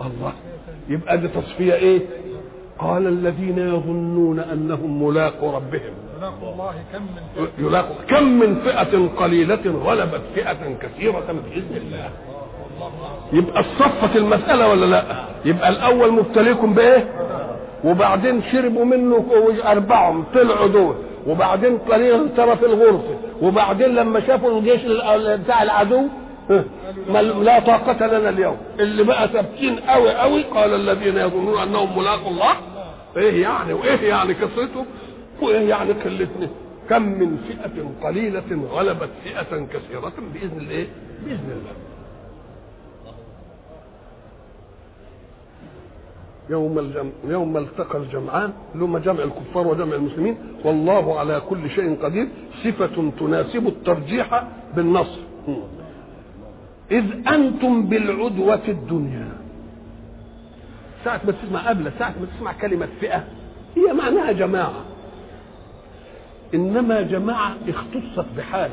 الله. 0.00 0.32
يبقى 0.88 1.18
دي 1.18 1.28
تصفية 1.28 1.74
إيه؟ 1.74 2.00
قال 2.78 3.06
الذين 3.06 3.58
يظنون 3.58 4.38
أنهم 4.40 5.02
ملاقوا 5.04 5.52
ربهم. 5.52 5.92
يلاقوا 6.18 6.52
الله 6.52 6.74
كم 6.92 7.02
من 7.02 7.46
يلاقوا 7.66 7.96
كم 8.08 8.38
من 8.38 8.54
فئة 8.54 9.08
قليلة 9.16 9.70
غلبت 9.84 10.20
فئة 10.34 10.74
كثيرة 10.82 11.20
بإذن 11.50 11.76
الله. 11.76 12.10
يبقى 13.32 13.64
صفت 13.78 14.16
المسألة 14.16 14.68
ولا 14.68 14.86
لا؟ 14.86 15.02
يبقى 15.44 15.68
الأول 15.68 16.12
مبتليكم 16.12 16.74
بإيه؟ 16.74 17.08
وبعدين 17.84 18.42
شربوا 18.52 18.84
منه 18.84 19.24
أربعهم 19.64 20.24
طلعوا 20.34 20.66
دول. 20.66 20.94
وبعدين 21.26 21.78
قليل 21.78 22.34
ترى 22.36 22.56
في 22.56 22.66
الغرفة. 22.66 23.14
وبعدين 23.42 23.88
لما 23.94 24.20
شافوا 24.20 24.58
الجيش 24.58 24.80
بتاع 25.42 25.62
العدو 25.62 26.02
لا 27.42 27.58
طاقة 27.60 28.06
لنا 28.06 28.28
اليوم. 28.28 28.56
اللي 28.80 29.04
بقى 29.04 29.28
ثابتين 29.28 29.76
قوي 29.76 30.10
قوي 30.14 30.42
قال 30.42 30.74
الذين 30.74 31.16
يظنون 31.16 31.58
أنهم 31.62 31.98
ملاقوا 31.98 32.30
الله. 32.30 32.52
إيه 33.16 33.42
يعني؟ 33.42 33.72
وإيه 33.72 34.08
يعني 34.08 34.32
قصته؟ 34.32 34.84
وإيه 35.42 35.68
يعني 35.68 35.92
قلتنا 35.92 36.48
كم 36.90 37.02
من 37.02 37.36
فئة 37.48 38.06
قليلة 38.08 38.62
غلبت 38.72 39.08
فئة 39.24 39.66
كثيرة 39.66 40.12
بإذن 40.34 40.58
الايه؟ 40.60 40.86
بإذن 41.24 41.50
الله. 41.50 41.87
يوم 46.50 46.78
الجمع 46.78 47.10
يوم 47.24 47.56
التقى 47.56 47.98
الجمعان 47.98 48.52
اللي 48.74 48.84
هم 48.84 48.98
جمع 48.98 49.24
الكفار 49.24 49.66
وجمع 49.66 49.94
المسلمين 49.94 50.36
والله 50.64 51.18
على 51.18 51.40
كل 51.48 51.70
شيء 51.70 52.02
قدير 52.02 52.28
صفة 52.64 53.10
تناسب 53.18 53.66
الترجيح 53.66 54.44
بالنصر. 54.76 55.20
إذ 56.90 57.04
أنتم 57.28 57.82
بالعدوة 57.82 58.62
الدنيا. 58.68 59.28
ساعة 61.04 61.20
ما 61.26 61.32
تسمع 61.32 61.68
قبل 61.68 61.92
ساعة 61.98 62.14
ما 62.20 62.26
تسمع 62.36 62.52
كلمة 62.52 62.88
فئة 63.00 63.24
هي 63.76 63.92
معناها 63.92 64.32
جماعة. 64.32 64.84
إنما 66.54 67.00
جماعة 67.02 67.56
اختصت 67.68 68.26
بحال. 68.36 68.70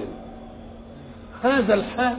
هذا 1.44 1.74
الحال 1.74 2.18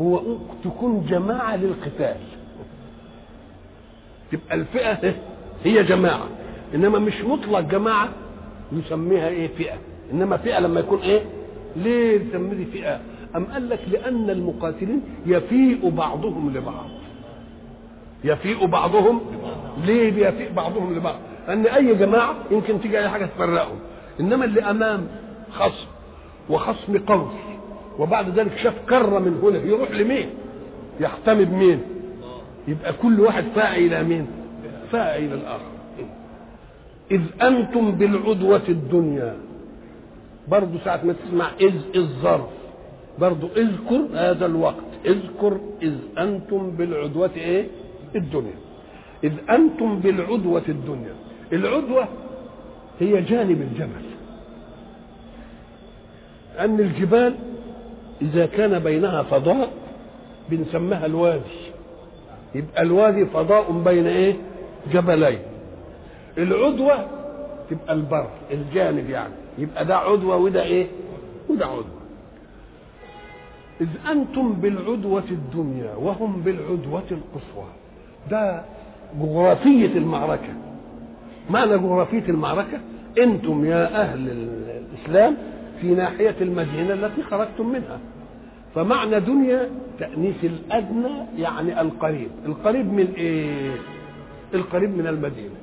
هو 0.00 0.20
تكون 0.64 1.06
جماعة 1.06 1.56
للقتال. 1.56 2.16
تبقى 4.32 4.54
الفئة 4.54 5.14
هي 5.64 5.82
جماعة. 5.82 6.26
إنما 6.74 6.98
مش 6.98 7.20
مطلق 7.20 7.60
جماعة 7.60 8.08
نسميها 8.72 9.28
إيه؟ 9.28 9.48
فئة. 9.48 9.74
إنما 10.12 10.36
فئة 10.36 10.58
لما 10.60 10.80
يكون 10.80 10.98
إيه؟ 10.98 11.22
ليه 11.76 12.18
نسميه 12.28 12.64
فئة؟ 12.64 13.00
أم 13.36 13.44
قال 13.44 13.68
لك 13.68 13.80
لأن 13.92 14.30
المقاتلين 14.30 15.00
يفيء 15.26 15.88
بعضهم 15.90 16.52
لبعض. 16.56 16.86
يفيء 18.24 18.66
بعضهم 18.66 19.20
ليه 19.84 20.10
بيفيء 20.10 20.52
بعضهم 20.52 20.94
لبعض؟ 20.96 21.14
لأن 21.48 21.66
أي 21.66 21.94
جماعة 21.94 22.34
يمكن 22.50 22.80
تيجي 22.80 22.98
أي 22.98 23.08
حاجة 23.08 23.24
تفرقهم. 23.26 23.76
إنما 24.20 24.44
اللي 24.44 24.62
أمام 24.62 25.06
خصم 25.52 25.86
وخصم 26.50 26.98
قوي 26.98 27.28
وبعد 27.98 28.38
ذلك 28.38 28.56
شاف 28.56 28.74
كرة 28.88 29.18
من 29.18 29.40
هنا 29.42 29.58
يروح 29.58 29.90
لمين؟ 29.90 30.30
يحتمي 31.00 31.44
بمين؟ 31.44 31.80
يبقى 32.70 32.92
كل 33.02 33.20
واحد 33.20 33.44
فاعل 33.54 33.78
إلى 33.78 34.02
مين؟ 34.02 34.26
فاعل 34.92 35.24
إلى 35.24 35.34
الآخر. 35.34 35.70
إذ 37.10 37.20
أنتم 37.42 37.90
بالعدوة 37.90 38.62
الدنيا. 38.68 39.36
برضو 40.48 40.78
ساعة 40.84 41.00
ما 41.04 41.12
تسمع 41.12 41.50
إذ 41.60 41.74
الظرف. 41.96 42.50
برضو 43.18 43.48
اذكر 43.56 44.00
هذا 44.14 44.46
الوقت. 44.46 44.90
اذكر 45.06 45.60
إذ 45.82 45.94
أنتم 46.18 46.70
بالعدوة 46.70 47.30
إيه؟ 47.36 47.66
الدنيا. 48.16 48.58
إذ 49.24 49.32
أنتم 49.50 49.98
بالعدوة 49.98 50.62
الدنيا. 50.68 51.14
العدوة 51.52 52.08
هي 53.00 53.22
جانب 53.22 53.62
الجبل 53.62 54.04
أن 56.58 56.80
الجبال 56.80 57.34
إذا 58.22 58.46
كان 58.46 58.78
بينها 58.78 59.22
فضاء 59.22 59.70
بنسميها 60.50 61.06
الوادي. 61.06 61.69
يبقى 62.54 62.82
الوادي 62.82 63.26
فضاء 63.26 63.72
بين 63.72 64.06
إيه؟ 64.06 64.34
جبلين. 64.92 65.38
العدوة 66.38 67.06
تبقى 67.70 67.92
البر 67.94 68.26
الجانب 68.50 69.10
يعني. 69.10 69.34
يبقى 69.58 69.84
ده 69.84 69.96
عدوة 69.96 70.36
وده 70.36 70.62
إيه؟ 70.62 70.86
وده 71.50 71.66
عدوة 71.66 71.84
إذ 73.80 73.88
أنتم 74.10 74.52
بالعدوة 74.52 75.24
الدنيا 75.30 75.94
وهم 75.94 76.40
بالعدوة 76.40 77.02
القصوى. 77.10 77.68
ده 78.30 78.62
جغرافية 79.20 79.86
المعركة. 79.98 80.52
معنى 81.50 81.78
جغرافية 81.78 82.24
المعركة؟ 82.28 82.80
أنتم 83.18 83.64
يا 83.64 84.02
أهل 84.02 84.28
الإسلام 84.30 85.36
في 85.80 85.86
ناحية 85.86 86.34
المدينة 86.40 86.94
التي 86.94 87.22
خرجتم 87.22 87.68
منها. 87.68 87.98
فمعنى 88.74 89.20
دنيا 89.20 89.70
تأنيث 89.98 90.44
الأدنى 90.44 91.10
يعني 91.38 91.80
القريب. 91.80 92.28
القريب 92.46 92.92
من 92.92 93.12
إيه؟ 93.16 93.72
القريب 94.54 94.96
من 94.96 95.06
المدينة. 95.06 95.54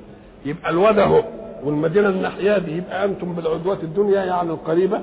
يبقى 0.46 0.70
الواد 0.70 0.98
اهو 0.98 1.24
والمدينة 1.64 2.08
الناحية 2.08 2.58
دي 2.58 2.76
يبقى 2.76 3.04
أنتم 3.04 3.32
بالعدوة 3.32 3.78
الدنيا 3.82 4.24
يعني 4.24 4.50
القريبة 4.50 5.02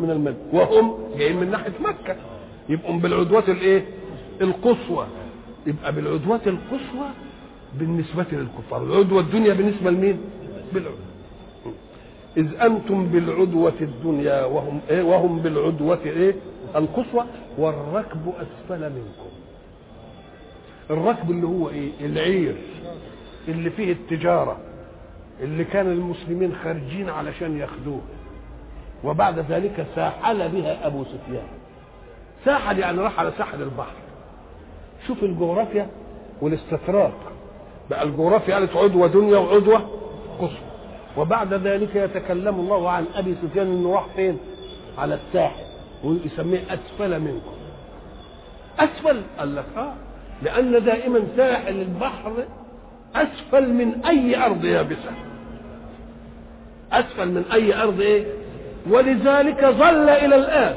من 0.00 0.10
المدينة. 0.10 0.44
وهم 0.52 0.94
جايين 1.18 1.36
من 1.36 1.50
ناحية 1.50 1.72
مكة. 1.80 2.16
يبقوا 2.68 2.98
بالعدوة 2.98 3.44
الإيه؟ 3.48 3.84
القصوى. 4.40 5.06
يبقى 5.66 5.92
بالعدوة 5.92 6.40
القصوى 6.46 7.08
بالنسبة 7.78 8.26
للكفار. 8.32 8.82
العدوة 8.82 9.20
الدنيا 9.20 9.54
بالنسبة 9.54 9.90
لمين؟ 9.90 10.18
بالعدوة. 10.72 11.11
إذ 12.36 12.60
أنتم 12.60 13.06
بالعدوة 13.06 13.72
الدنيا 13.80 14.44
وهم 14.44 14.80
إيه؟ 14.90 15.02
وهم 15.02 15.38
بالعدوة 15.38 15.98
إيه؟ 16.06 16.34
القصوى 16.76 17.24
والركب 17.58 18.32
أسفل 18.40 18.80
منكم. 18.90 19.30
الركب 20.90 21.30
اللي 21.30 21.46
هو 21.46 21.68
إيه؟ 21.68 21.90
العير 22.00 22.54
اللي 23.48 23.70
فيه 23.70 23.92
التجارة 23.92 24.56
اللي 25.40 25.64
كان 25.64 25.86
المسلمين 25.92 26.54
خارجين 26.64 27.08
علشان 27.08 27.58
ياخدوه. 27.58 28.00
وبعد 29.04 29.38
ذلك 29.38 29.86
ساحل 29.96 30.48
بها 30.48 30.86
أبو 30.86 31.04
سفيان. 31.04 31.46
ساحل 32.44 32.78
يعني 32.78 32.98
راح 33.00 33.20
على 33.20 33.32
ساحل 33.38 33.62
البحر. 33.62 33.94
شوف 35.06 35.22
الجغرافيا 35.22 35.88
والاستطراق 36.40 37.12
بقى 37.90 38.02
الجغرافيا 38.02 38.54
قالت 38.54 38.76
عدوة 38.76 39.06
دنيا 39.06 39.38
وعدوة 39.38 39.78
قصوى. 40.38 40.71
وبعد 41.16 41.54
ذلك 41.54 41.96
يتكلم 41.96 42.54
الله 42.60 42.90
عن 42.90 43.04
أبي 43.14 43.34
سفيان 43.42 43.66
انه 43.66 43.92
راح 43.94 44.06
فين؟ 44.16 44.38
على 44.98 45.14
الساحل 45.14 45.62
ويسميه 46.04 46.60
أسفل 46.70 47.20
منكم. 47.20 47.52
أسفل 48.78 49.20
قال 49.38 49.56
لك 49.56 49.64
آه 49.76 49.92
لأن 50.42 50.84
دائما 50.84 51.20
ساحل 51.36 51.80
البحر 51.80 52.32
أسفل 53.16 53.72
من 53.72 54.04
أي 54.04 54.44
أرض 54.46 54.64
يابسة. 54.64 55.10
أسفل 56.92 57.28
من 57.28 57.44
أي 57.52 57.82
أرض 57.82 58.00
إيه؟ 58.00 58.24
ولذلك 58.90 59.64
ظل 59.66 60.08
إلى 60.08 60.34
الآن 60.36 60.74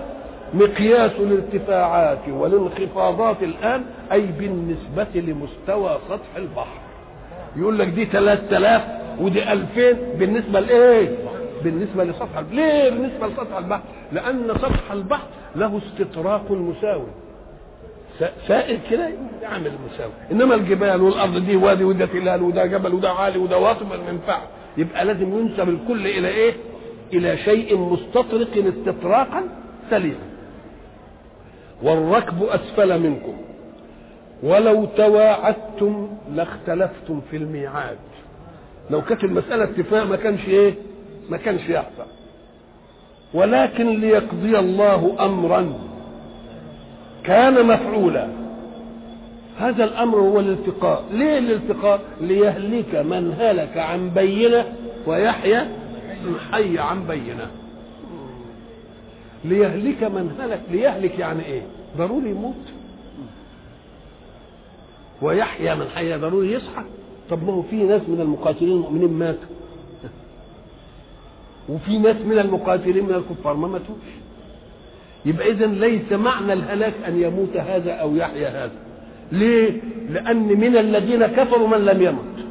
مقياس 0.53 1.11
الارتفاعات 1.19 2.19
والانخفاضات 2.29 3.43
الآن 3.43 3.83
أي 4.11 4.21
بالنسبة 4.21 5.07
لمستوى 5.21 5.97
سطح 6.09 6.35
البحر. 6.37 6.77
يقول 7.55 7.79
لك 7.79 7.87
دي 7.87 8.05
3000 8.05 8.81
ودي 9.19 9.53
2000 9.53 9.91
بالنسبة 10.19 10.59
لإيه؟ 10.59 11.17
بالنسبة 11.63 12.03
لسطح 12.03 12.37
البحر، 12.37 12.55
ليه 12.55 12.89
بالنسبة 12.89 13.27
لسطح 13.27 13.57
البحر؟ 13.57 13.81
لأن 14.11 14.47
سطح 14.55 14.91
البحر 14.91 15.27
له 15.55 15.77
استطراق 15.77 16.51
مساوي. 16.51 17.07
سائل 18.47 18.79
كده 18.91 19.09
يعمل 19.41 19.71
مساوي، 19.91 20.11
إنما 20.31 20.55
الجبال 20.55 21.01
والأرض 21.01 21.37
دي 21.45 21.55
وادي 21.55 21.83
وده 21.83 22.05
تلال 22.05 22.41
وده 22.41 22.65
جبل 22.65 22.93
وده 22.93 23.11
عالي 23.11 23.39
وده 23.39 23.57
واطي 23.57 23.85
ما 23.85 23.95
ينفعش، 24.09 24.41
يبقى 24.77 25.05
لازم 25.05 25.39
ينسب 25.39 25.69
الكل 25.69 26.07
إلى 26.07 26.27
إيه؟ 26.27 26.53
إلى 27.13 27.37
شيء 27.37 27.77
مستطرق 27.77 28.73
استطراقا 28.77 29.43
سليما. 29.89 30.25
والركب 31.83 32.43
أسفل 32.43 32.99
منكم 32.99 33.37
ولو 34.43 34.85
تواعدتم 34.85 36.07
لاختلفتم 36.35 37.21
في 37.31 37.37
الميعاد 37.37 37.97
لو 38.89 39.01
كانت 39.01 39.23
المسألة 39.23 39.63
اتفاق 39.63 40.03
ما 40.03 40.15
كانش 40.15 40.47
إيه؟ 40.47 40.73
ما 41.29 41.37
كانش 41.37 41.69
يحصل. 41.69 42.05
ولكن 43.33 43.99
ليقضي 43.99 44.59
الله 44.59 45.15
أمرا 45.25 45.73
كان 47.23 47.67
مفعولا. 47.67 48.27
هذا 49.59 49.83
الأمر 49.83 50.19
هو 50.19 50.39
الالتقاء. 50.39 51.03
ليه 51.11 51.37
الالتقاء؟ 51.37 52.01
ليهلك 52.21 52.95
من 52.95 53.35
هلك 53.39 53.77
عن 53.77 54.09
بينة 54.09 54.65
ويحيى 55.07 55.61
من 56.25 56.35
حي 56.51 56.79
عن 56.79 57.07
بينة. 57.07 57.51
ليهلك 59.45 60.03
من 60.03 60.35
هلك 60.39 60.61
ليهلك 60.71 61.19
يعني 61.19 61.45
إيه؟ 61.45 61.61
ضروري 61.97 62.29
يموت. 62.29 62.55
ويحيى 65.21 65.75
من 65.75 65.85
حي 65.95 66.15
ضروري 66.17 66.51
يصحى. 66.51 66.83
طب 67.29 67.43
ما 67.43 67.53
هو 67.53 67.61
في 67.61 67.75
ناس 67.75 68.01
من 68.07 68.21
المقاتلين 68.21 68.71
المؤمنين 68.71 69.13
ماتوا. 69.13 69.55
وفي 71.69 71.97
ناس 71.97 72.15
من 72.15 72.39
المقاتلين 72.39 73.03
من 73.03 73.13
الكفار 73.15 73.53
ما 73.53 73.67
ماتوش. 73.67 74.05
يبقى 75.25 75.51
اذا 75.51 75.65
ليس 75.65 76.11
معنى 76.11 76.53
الهلاك 76.53 76.93
أن 77.07 77.21
يموت 77.21 77.57
هذا 77.57 77.91
أو 77.91 78.15
يحيى 78.15 78.47
هذا. 78.47 78.71
ليه؟ 79.31 79.81
لأن 80.09 80.37
من 80.37 80.77
الذين 80.77 81.25
كفروا 81.27 81.67
من 81.67 81.85
لم 81.85 82.01
يمت. 82.01 82.45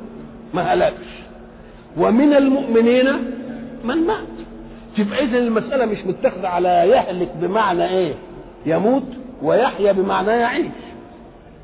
ما 0.55 0.63
هلكش 0.63 1.07
ومن 1.97 2.35
المؤمنين 2.35 3.07
من 3.85 3.97
مات. 4.07 4.27
تبقى 4.97 5.25
اذا 5.25 5.39
المسألة 5.39 5.87
مش 5.87 5.99
متاخدة 6.07 6.49
على 6.49 6.69
يهلك 6.69 7.31
بمعنى 7.41 7.89
إيه؟ 7.89 8.15
يموت 8.67 9.07
ويحيى 9.43 9.93
بمعنى 9.93 10.31
يعيش. 10.31 10.67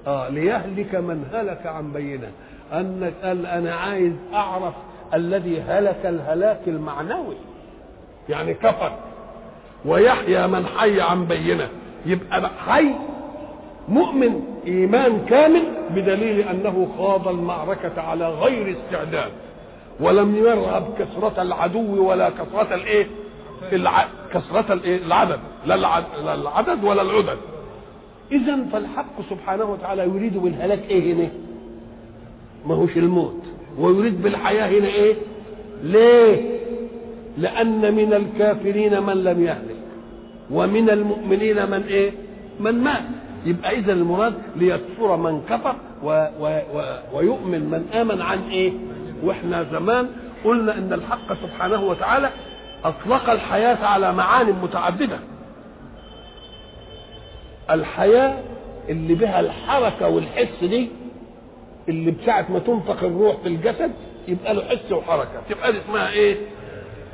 آه 0.07 0.29
ليهلك 0.29 0.95
من 0.95 1.25
هلك 1.33 1.67
عن 1.67 1.93
بينة. 1.93 2.29
انك 2.73 3.13
قال 3.25 3.47
أنا 3.47 3.75
عايز 3.75 4.13
أعرف 4.35 4.75
الذي 5.15 5.61
هلك 5.61 6.01
الهلاك 6.05 6.61
المعنوي 6.67 7.35
يعني 8.29 8.55
كفر 8.55 8.93
ويحيى 9.85 10.47
من 10.47 10.67
حي 10.67 11.01
عن 11.01 11.25
بينة 11.25 11.69
يبقى 12.07 12.51
حي 12.67 12.91
مؤمن 13.89 14.41
إيمان 14.67 15.27
كامل 15.29 15.63
بدليل 15.91 16.49
أنه 16.49 16.89
خاض 16.99 17.29
المعركة 17.29 18.03
على 18.03 18.29
غير 18.29 18.77
استعداد 18.79 19.31
ولم 20.01 20.37
يرهب 20.37 20.89
كثرة 20.99 21.43
العدو 21.43 22.09
ولا 22.09 22.31
كثرة 22.31 22.75
الإيه؟ 22.75 23.07
كثرة 24.33 24.73
الإيه؟ 24.73 24.97
العدد 25.07 25.41
لا 25.67 25.75
الع... 25.75 25.99
لا 25.99 26.35
العدد 26.35 26.85
ولا 26.85 27.03
العدد. 27.03 27.39
إذا 28.33 28.59
فالحق 28.73 29.21
سبحانه 29.31 29.65
وتعالى 29.65 30.03
يريد 30.03 30.39
بالهلاك 30.39 30.81
إيه 30.91 31.15
هنا؟ 31.15 31.29
ما 32.67 32.75
هوش 32.75 32.97
الموت 32.97 33.43
ويريد 33.79 34.23
بالحياة 34.23 34.69
هنا 34.79 34.89
إيه؟ 34.89 35.15
ليه؟ 35.83 36.59
لأن 37.39 37.95
من 37.95 38.13
الكافرين 38.15 39.03
من 39.03 39.25
لم 39.25 39.43
يهلك 39.45 39.77
ومن 40.51 40.91
المؤمنين 40.91 41.71
من 41.71 41.83
إيه؟ 41.89 42.13
من 42.61 42.73
مات 42.85 43.03
يبقى 43.47 43.79
إذا 43.79 43.93
المراد 43.93 44.35
ليكفر 44.57 45.17
من 45.17 45.43
كفر 45.51 45.75
و... 46.05 46.27
و... 46.41 46.61
و... 46.75 46.83
ويؤمن 47.15 47.61
من 47.71 47.87
آمن 48.01 48.21
عن 48.23 48.39
إيه؟ 48.51 48.73
وإحنا 49.25 49.67
زمان 49.73 50.09
قلنا 50.45 50.79
إن 50.79 50.93
الحق 50.93 51.33
سبحانه 51.43 51.85
وتعالى 51.85 52.31
أطلق 52.85 53.31
الحياة 53.31 53.87
على 53.87 54.13
معان 54.13 54.47
متعددة 54.63 55.19
الحياة 57.71 58.39
اللي 58.89 59.15
بها 59.15 59.41
الحركة 59.41 60.09
والحس 60.09 60.65
دي 60.65 60.89
اللي 61.91 62.11
بساعة 62.11 62.47
ما 62.53 62.59
تنفخ 62.59 63.05
الروح 63.05 63.37
في 63.37 63.49
الجسد 63.49 63.93
يبقى 64.29 64.55
له 64.55 64.63
حس 64.63 64.93
وحركة. 64.93 65.41
تبقى 65.51 65.73
دي 65.73 65.79
اسمها 65.79 66.11
إيه؟ 66.11 66.37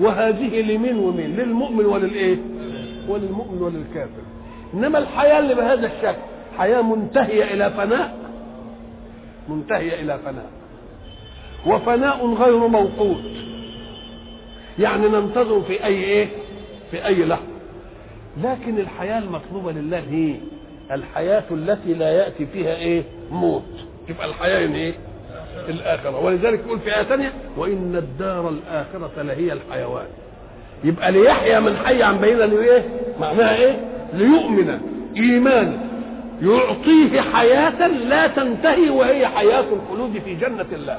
وهذه 0.00 0.60
لمين 0.60 0.98
ومين 0.98 1.36
للمؤمن 1.36 1.84
وللإيه؟ 1.86 2.36
وللمؤمن 3.08 3.62
وللكافر. 3.62 4.22
إنما 4.74 4.98
الحياة 4.98 5.38
اللي 5.38 5.54
بهذا 5.54 5.86
الشكل 5.86 6.22
حياة 6.58 6.82
منتهية 6.82 7.44
إلى 7.44 7.70
فناء 7.70 8.16
منتهية 9.48 10.00
إلى 10.00 10.18
فناء. 10.24 10.50
وفناء 11.66 12.26
غير 12.34 12.56
موقوت. 12.66 13.22
يعني 14.78 15.08
ننتظر 15.08 15.62
في 15.62 15.84
أي 15.84 16.04
إيه؟ 16.04 16.28
في 16.90 17.06
أي 17.06 17.24
لحظة. 17.24 17.42
لكن 18.42 18.78
الحياة 18.78 19.18
المطلوبة 19.18 19.72
لله 19.72 19.98
هي 20.10 20.34
الحياة 20.90 21.44
التي 21.50 21.94
لا 21.94 22.10
يأتي 22.12 22.46
فيها 22.46 22.76
إيه؟ 22.76 23.02
موت. 23.30 23.85
تبقى 24.08 24.26
الحياة 24.26 24.74
إيه 24.74 24.94
الآخرة. 25.68 26.24
ولذلك 26.24 26.60
يقول 26.66 26.78
في 26.80 26.96
آية 26.96 27.02
ثانية 27.02 27.32
وإن 27.56 27.96
الدار 27.96 28.48
الآخرة 28.48 29.22
لهي 29.22 29.52
الحيوان. 29.52 30.06
يبقى 30.84 31.12
ليحيى 31.12 31.60
من 31.60 31.76
حي 31.76 32.02
عن 32.02 32.18
بينه 32.18 32.44
ليه 32.46 32.88
معناها 33.20 33.56
إيه؟ 33.56 33.80
ليؤمن. 34.14 34.80
ايمانا 35.16 35.78
يعطيه 36.42 37.20
حياة 37.20 37.86
لا 37.88 38.26
تنتهي 38.26 38.90
وهي 38.90 39.28
حياة 39.28 39.64
الخلود 39.72 40.18
في 40.24 40.34
جنة 40.34 40.66
الله. 40.72 40.98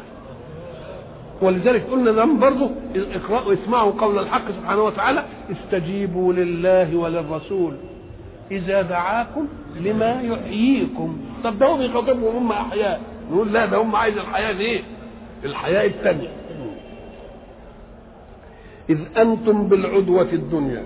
ولذلك 1.41 1.83
قلنا 1.91 2.11
زمان 2.11 2.39
برضه 2.39 2.69
اقرأوا 2.95 3.53
اسمعوا 3.53 3.91
قول 3.99 4.19
الحق 4.19 4.51
سبحانه 4.61 4.83
وتعالى 4.83 5.23
استجيبوا 5.51 6.33
لله 6.33 6.95
وللرسول. 6.95 7.73
إذا 8.51 8.81
دعاكم 8.81 9.47
لما 9.81 10.21
يحييكم. 10.21 11.17
طب 11.43 11.59
ده 11.59 11.65
هو 11.65 11.77
بيخاطبهم 11.77 12.35
هم 12.35 12.51
أحياء. 12.51 13.01
نقول 13.31 13.53
لا 13.53 13.65
ده 13.65 13.77
هم 13.77 13.95
عايز 13.95 14.17
الحياة 14.17 14.51
ليه؟ 14.51 14.81
الحياة 15.45 15.85
الثانية 15.87 16.29
إذ 18.89 18.97
أنتم 19.17 19.67
بالعدوة 19.67 20.27
الدنيا 20.33 20.83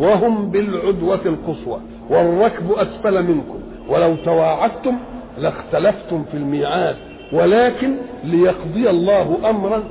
وهم 0.00 0.50
بالعدوة 0.50 1.20
القصوى 1.26 1.80
والركب 2.10 2.72
أسفل 2.72 3.22
منكم. 3.22 3.60
ولو 3.88 4.16
تواعدتم 4.16 4.96
لاختلفتم 5.38 6.24
في 6.24 6.36
الميعاد. 6.36 6.96
ولكن 7.32 7.96
ليقضي 8.24 8.90
الله 8.90 9.50
أمرا 9.50 9.82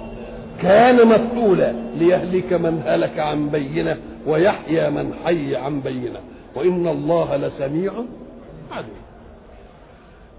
كان 0.61 1.07
مفعولا 1.07 1.73
ليهلك 1.95 2.53
من 2.53 2.81
هلك 2.85 3.19
عن 3.19 3.49
بينة 3.49 3.97
ويحيى 4.27 4.89
من 4.89 5.13
حي 5.25 5.55
عن 5.55 5.79
بينة. 5.79 6.19
وإن 6.55 6.87
الله 6.87 7.35
لسميع 7.35 7.91
عليم. 8.71 9.01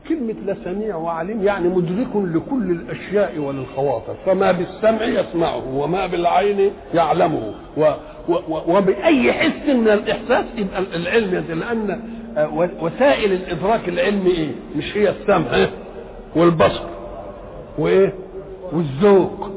كلمة 0.08 0.34
لسميع 0.46 0.96
وعليم 0.96 1.44
يعني 1.44 1.68
مدرك 1.68 2.08
لكل 2.16 2.70
الأشياء 2.70 3.38
وللخواطر. 3.38 4.14
فما 4.26 4.52
بالسمع 4.52 5.04
يسمعه 5.04 5.76
وما 5.76 6.06
بالعين 6.06 6.70
يعلمه. 6.94 7.54
و 7.76 7.92
و 8.28 8.32
و 8.48 8.76
وبأي 8.76 9.32
حس 9.32 9.68
من 9.68 9.88
الإحساس 9.88 10.44
يبقى 10.56 10.78
العلم 10.94 11.44
لأن 11.60 12.00
وسائل 12.82 13.32
الإدراك 13.32 13.88
العلمي 13.88 14.30
إيه؟ 14.30 14.50
مش 14.76 14.96
هي 14.96 15.10
السمع 15.10 15.66
والبصر. 16.36 16.82
وإيه؟ 17.78 18.12
والذوق. 18.72 19.50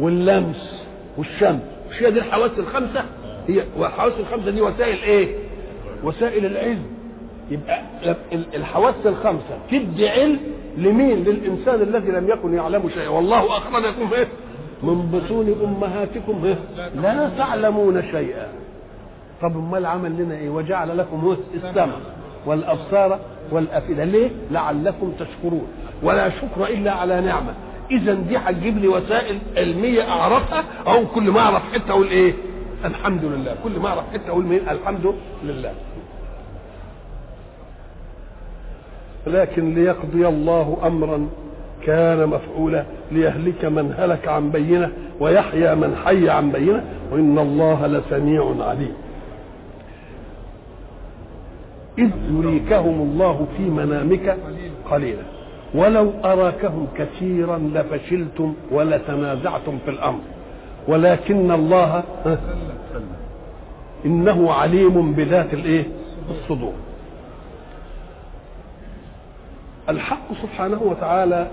واللمس. 0.00 0.82
والشم 1.18 1.58
مش 1.90 2.02
هي 2.02 2.10
دي 2.10 2.18
الحواس 2.18 2.50
الخمسة؟ 2.58 3.04
هي 3.48 3.62
والحواس 3.78 4.12
الخمسة 4.20 4.50
دي 4.50 4.60
وسائل 4.60 5.02
إيه؟ 5.02 5.45
وسائل 6.04 6.46
العلم. 6.46 6.82
يبقى 7.50 7.82
الحواس 8.32 8.94
الخمسة 9.06 9.58
تدي 9.70 10.08
علم 10.08 10.38
لمين؟ 10.76 11.24
للإنسان 11.24 11.82
الذي 11.82 12.10
لم 12.10 12.28
يكن 12.28 12.54
يعلم 12.54 12.88
شيئا. 12.94 13.08
والله 13.08 13.56
أخرجكم 13.56 14.12
إيه؟ 14.14 14.28
من 14.82 15.10
بطون 15.12 15.56
أمهاتكم 15.64 16.44
إيه؟ 16.44 16.58
لا 17.02 17.30
تعلمون 17.38 18.02
شيئا. 18.02 18.48
طب 19.42 19.56
امال 19.56 19.86
عمل 19.86 20.22
لنا 20.22 20.34
إيه؟ 20.34 20.50
وجعل 20.50 20.98
لكم 20.98 21.36
السمع 21.54 21.96
والأبصار 22.46 23.18
والأفئدة. 23.50 24.04
ليه؟ 24.04 24.30
لعلكم 24.50 25.12
تشكرون. 25.18 25.66
ولا 26.02 26.30
شكر 26.30 26.66
إلا 26.68 26.92
على 26.92 27.20
نعمة. 27.20 27.54
اذا 27.90 28.14
دي 28.14 28.36
هتجيب 28.36 28.78
لي 28.78 28.88
وسائل 28.88 29.38
علمية 29.56 30.10
أعرفها 30.10 30.64
أو 30.86 31.06
كل 31.06 31.30
ما 31.30 31.40
أعرف 31.40 31.62
حتة 31.72 31.90
أقول 31.90 32.06
إيه؟ 32.06 32.34
الحمد 32.86 33.24
لله. 33.24 33.56
كل 33.64 33.78
ما 33.78 33.88
اعرف 33.88 34.04
حتة 34.12 34.28
أقول 34.28 34.44
مين 34.44 34.60
الحمد 34.68 35.14
لله. 35.44 35.72
لكن 39.26 39.74
ليقضي 39.74 40.28
الله 40.28 40.76
امرا 40.84 41.28
كان 41.82 42.28
مفعولا 42.28 42.84
ليهلك 43.12 43.64
من 43.64 43.94
هلك 43.98 44.28
عن 44.28 44.50
بينة 44.50 44.90
ويحيى 45.20 45.74
من 45.74 45.96
حي 46.04 46.28
عن 46.28 46.50
بينة 46.50 46.84
وإن 47.12 47.38
الله 47.38 47.86
لسميع 47.86 48.54
عليم. 48.60 48.94
إذ 51.98 52.10
يريكهم 52.30 53.00
الله 53.00 53.46
في 53.56 53.62
منامك 53.62 54.36
قليلا. 54.90 55.22
ولو 55.74 56.12
أراكهم 56.24 56.86
كثيرا 56.96 57.58
لفشلتم 57.58 58.54
ولتنازعتم 58.70 59.78
في 59.84 59.90
الأمر. 59.90 60.20
ولكن 60.88 61.50
الله 61.50 62.02
إنه 64.06 64.52
عليم 64.52 65.12
بذات 65.12 65.54
الإيه؟ 65.54 65.84
الصدور 66.30 66.72
الحق 69.88 70.32
سبحانه 70.42 70.82
وتعالى 70.82 71.46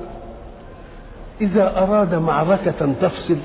إذا 1.42 1.78
أراد 1.84 2.16
معركة 2.16 2.94
تفصل 3.02 3.38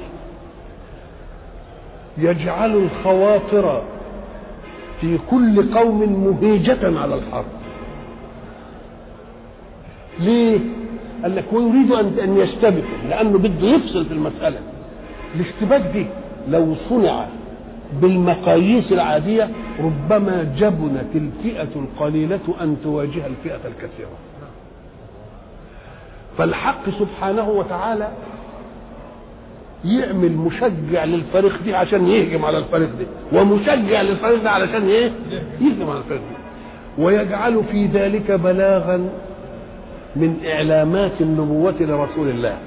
يجعل 2.18 2.76
الخواطر 2.76 3.82
في 5.00 5.18
كل 5.30 5.74
قوم 5.74 6.24
مهيجة 6.26 7.00
على 7.00 7.14
الحرب 7.14 7.44
ليه؟ 10.20 10.58
قال 11.22 11.36
لك 11.36 11.44
ويريد 11.52 11.92
أن 12.18 12.36
يشتبكوا 12.36 12.98
لأنه 13.08 13.38
بده 13.38 13.66
يفصل 13.66 14.04
في 14.06 14.12
المسألة 14.12 14.58
الاشتباك 15.34 15.80
دي 15.92 16.06
لو 16.50 16.74
صنع 16.88 17.24
بالمقاييس 18.02 18.92
العادية 18.92 19.48
ربما 19.80 20.54
جبنت 20.58 21.14
الفئة 21.14 21.68
القليلة 21.76 22.40
أن 22.60 22.76
تواجه 22.84 23.26
الفئة 23.26 23.60
الكثيرة. 23.68 24.16
فالحق 26.38 26.90
سبحانه 26.98 27.48
وتعالى 27.50 28.08
يعمل 29.84 30.32
مشجع 30.32 31.04
للفريق 31.04 31.62
دي 31.64 31.74
عشان 31.74 32.08
يهجم 32.08 32.44
على 32.44 32.58
الفريق 32.58 32.88
دي 32.98 33.06
ومشجع 33.38 34.02
للفريق 34.02 34.42
ده 34.42 34.50
علشان 34.50 34.88
إيه؟ 34.88 35.10
يهجم 35.60 35.90
على 35.90 35.98
الفريق 35.98 36.20
دي. 36.20 37.02
ويجعل 37.02 37.62
في 37.72 37.86
ذلك 37.86 38.30
بلاغا 38.30 39.08
من 40.16 40.36
إعلامات 40.46 41.12
النبوة 41.20 41.74
لرسول 41.80 42.28
الله. 42.28 42.58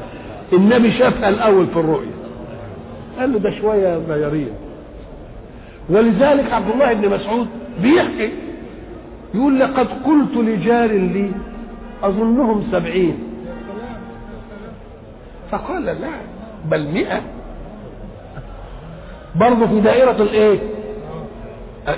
النبي 0.53 0.91
شافها 0.91 1.29
الأول 1.29 1.67
في 1.67 1.79
الرؤيا 1.79 2.20
قال 3.21 3.33
له 3.33 3.39
ده 3.39 3.51
شوية 3.51 4.01
صغيرين 4.07 4.49
ولذلك 5.89 6.53
عبد 6.53 6.69
الله 6.71 6.93
بن 6.93 7.09
مسعود 7.09 7.47
بيحكي 7.81 8.29
يقول 9.33 9.59
لقد 9.59 9.87
قلت 10.05 10.37
لجار 10.37 10.91
لي 10.91 11.31
أظنهم 12.03 12.63
سبعين. 12.71 13.17
فقال 15.51 15.85
لا 15.85 15.95
بل 16.65 16.87
مئة. 16.87 17.21
برضه 19.35 19.67
في 19.67 19.79
دائرة 19.81 20.11
الإيه؟ 20.23 20.59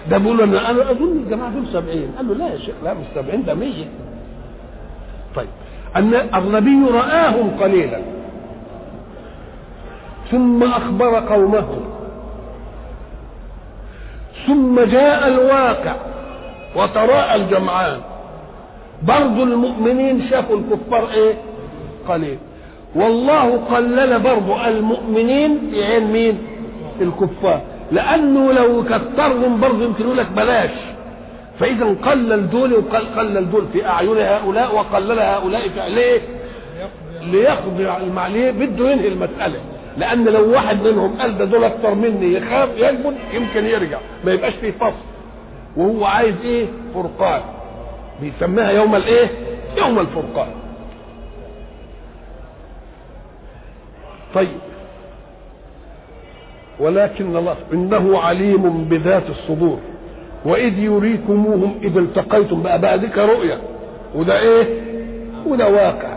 ده 0.10 0.18
بيقول 0.18 0.42
أنا 0.42 0.70
أنا 0.72 0.92
أظن 0.92 1.18
الجماعة 1.26 1.50
دول 1.52 1.68
70 1.68 2.14
قال 2.18 2.28
له 2.28 2.34
لا 2.34 2.48
يا 2.54 2.58
شيخ 2.58 2.76
لا 2.84 2.94
مش 2.94 3.06
70 3.16 3.46
ده 3.46 3.54
100 3.54 3.72
طيب 5.36 5.48
أن 5.96 6.14
النبي 6.14 6.90
رآهم 6.92 7.50
قليلا. 7.62 8.00
ثم 10.32 10.64
أخبر 10.64 11.20
قومه. 11.20 11.68
ثم 14.48 14.80
جاء 14.80 15.28
الواقع 15.28 15.96
وتراءى 16.76 17.36
الجمعان. 17.36 17.98
برضو 19.04 19.44
المؤمنين 19.44 20.28
شافوا 20.30 20.58
الكفار 20.58 21.10
إيه؟ 21.14 21.34
قليل. 22.08 22.38
والله 22.96 23.58
قلل 23.58 24.20
برضو 24.20 24.56
المؤمنين 24.68 25.60
في 25.72 25.84
عين 25.84 26.12
مين؟ 26.12 26.38
الكفار. 27.02 27.62
لأنه 27.92 28.52
لو 28.52 28.84
كترهم 28.84 29.60
برضو 29.60 29.84
يمكن 29.84 30.04
يقول 30.04 30.18
لك 30.18 30.28
بلاش. 30.36 30.70
فإذا 31.60 31.86
قلل 32.06 32.50
دول 32.50 32.74
وقلل 32.74 33.52
دول 33.52 33.66
في 33.74 33.88
أعين 33.88 34.18
هؤلاء 34.18 34.76
وقلل 34.76 35.20
هؤلاء 35.20 35.62
في 35.62 35.90
ليه؟ 35.90 36.22
ليقضي 37.22 37.90
المع- 38.04 38.28
ليه 38.28 38.52
بده 38.52 38.92
ينهي 38.92 39.08
المسألة. 39.08 39.60
لأن 39.98 40.26
لو 40.26 40.52
واحد 40.52 40.88
منهم 40.88 41.18
قال 41.22 41.38
ده 41.38 41.46
دول 41.46 41.64
أكتر 41.64 41.96
مني 41.96 42.34
يخاف 42.34 42.70
يجبن 42.78 43.16
يمكن 43.34 43.66
يرجع. 43.66 44.00
ما 44.26 44.32
يبقاش 44.32 44.54
فيه 44.54 44.72
فصل. 44.72 44.94
وهو 45.78 46.06
عايز 46.06 46.36
إيه؟ 46.44 46.66
فرقان. 46.94 47.42
بيسميها 48.22 48.72
يوم 48.72 48.96
الإيه؟ 48.96 49.28
يوم 49.78 50.00
الفرقان. 50.00 50.48
طيب. 54.34 54.58
ولكن 56.80 57.36
الله 57.36 57.56
إنه 57.74 58.20
عليم 58.20 58.84
بذات 58.84 59.30
الصدور. 59.30 59.80
وإذ 60.46 60.80
يريكموهم 60.80 61.76
إذ 61.84 61.98
التقيتم. 61.98 62.64
بقى 62.64 62.82
بقى 62.82 63.00
ديك 63.00 63.18
رؤيا. 63.18 63.60
وده 64.16 64.40
إيه؟ 64.40 64.82
وده 65.46 65.68
واقع. 65.68 66.13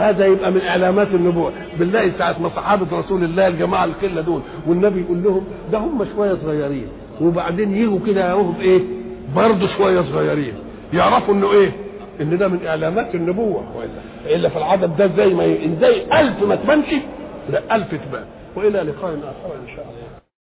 هذا 0.00 0.26
يبقى 0.26 0.50
من 0.52 0.60
إعلامات 0.60 1.08
النبوة. 1.14 1.52
بالله 1.78 2.12
ساعة 2.18 2.36
ما 2.42 2.48
صحابة 2.48 2.98
رسول 2.98 3.24
الله 3.24 3.48
الجماعة 3.48 3.84
القلة 3.84 4.20
دول 4.20 4.40
والنبي 4.66 5.00
يقول 5.00 5.22
لهم 5.22 5.44
ده 5.72 5.78
هم 5.78 6.04
شوية 6.16 6.34
صغيرين. 6.34 6.86
وبعدين 7.20 7.74
يجوا 7.76 7.98
كده 8.06 8.30
يقوموا 8.30 8.52
بإيه؟ 8.52 8.80
برضه 9.36 9.66
شوية 9.66 10.00
صغيرين. 10.00 10.54
يعرفوا 10.92 11.34
إنه 11.34 11.52
إيه؟ 11.52 11.72
إن 12.20 12.38
ده 12.38 12.48
من 12.48 12.66
إعلامات 12.66 13.14
النبوة. 13.14 13.64
والا 13.76 14.36
إلا 14.36 14.48
في 14.48 14.56
العدد 14.58 14.96
ده 14.96 15.06
زي 15.16 15.34
ما 15.34 15.44
ي- 15.44 15.66
إزاي 15.66 16.20
ألف 16.20 16.42
ما 16.42 16.54
تبانش 16.54 16.86
لا 17.50 17.76
ألف 17.76 17.88
تبان. 17.90 18.24
وإلى 18.56 18.78
لقاء 18.78 19.10
آخر 19.14 19.54
إن 19.62 19.76
شاء 19.76 19.84
الله. 19.84 20.09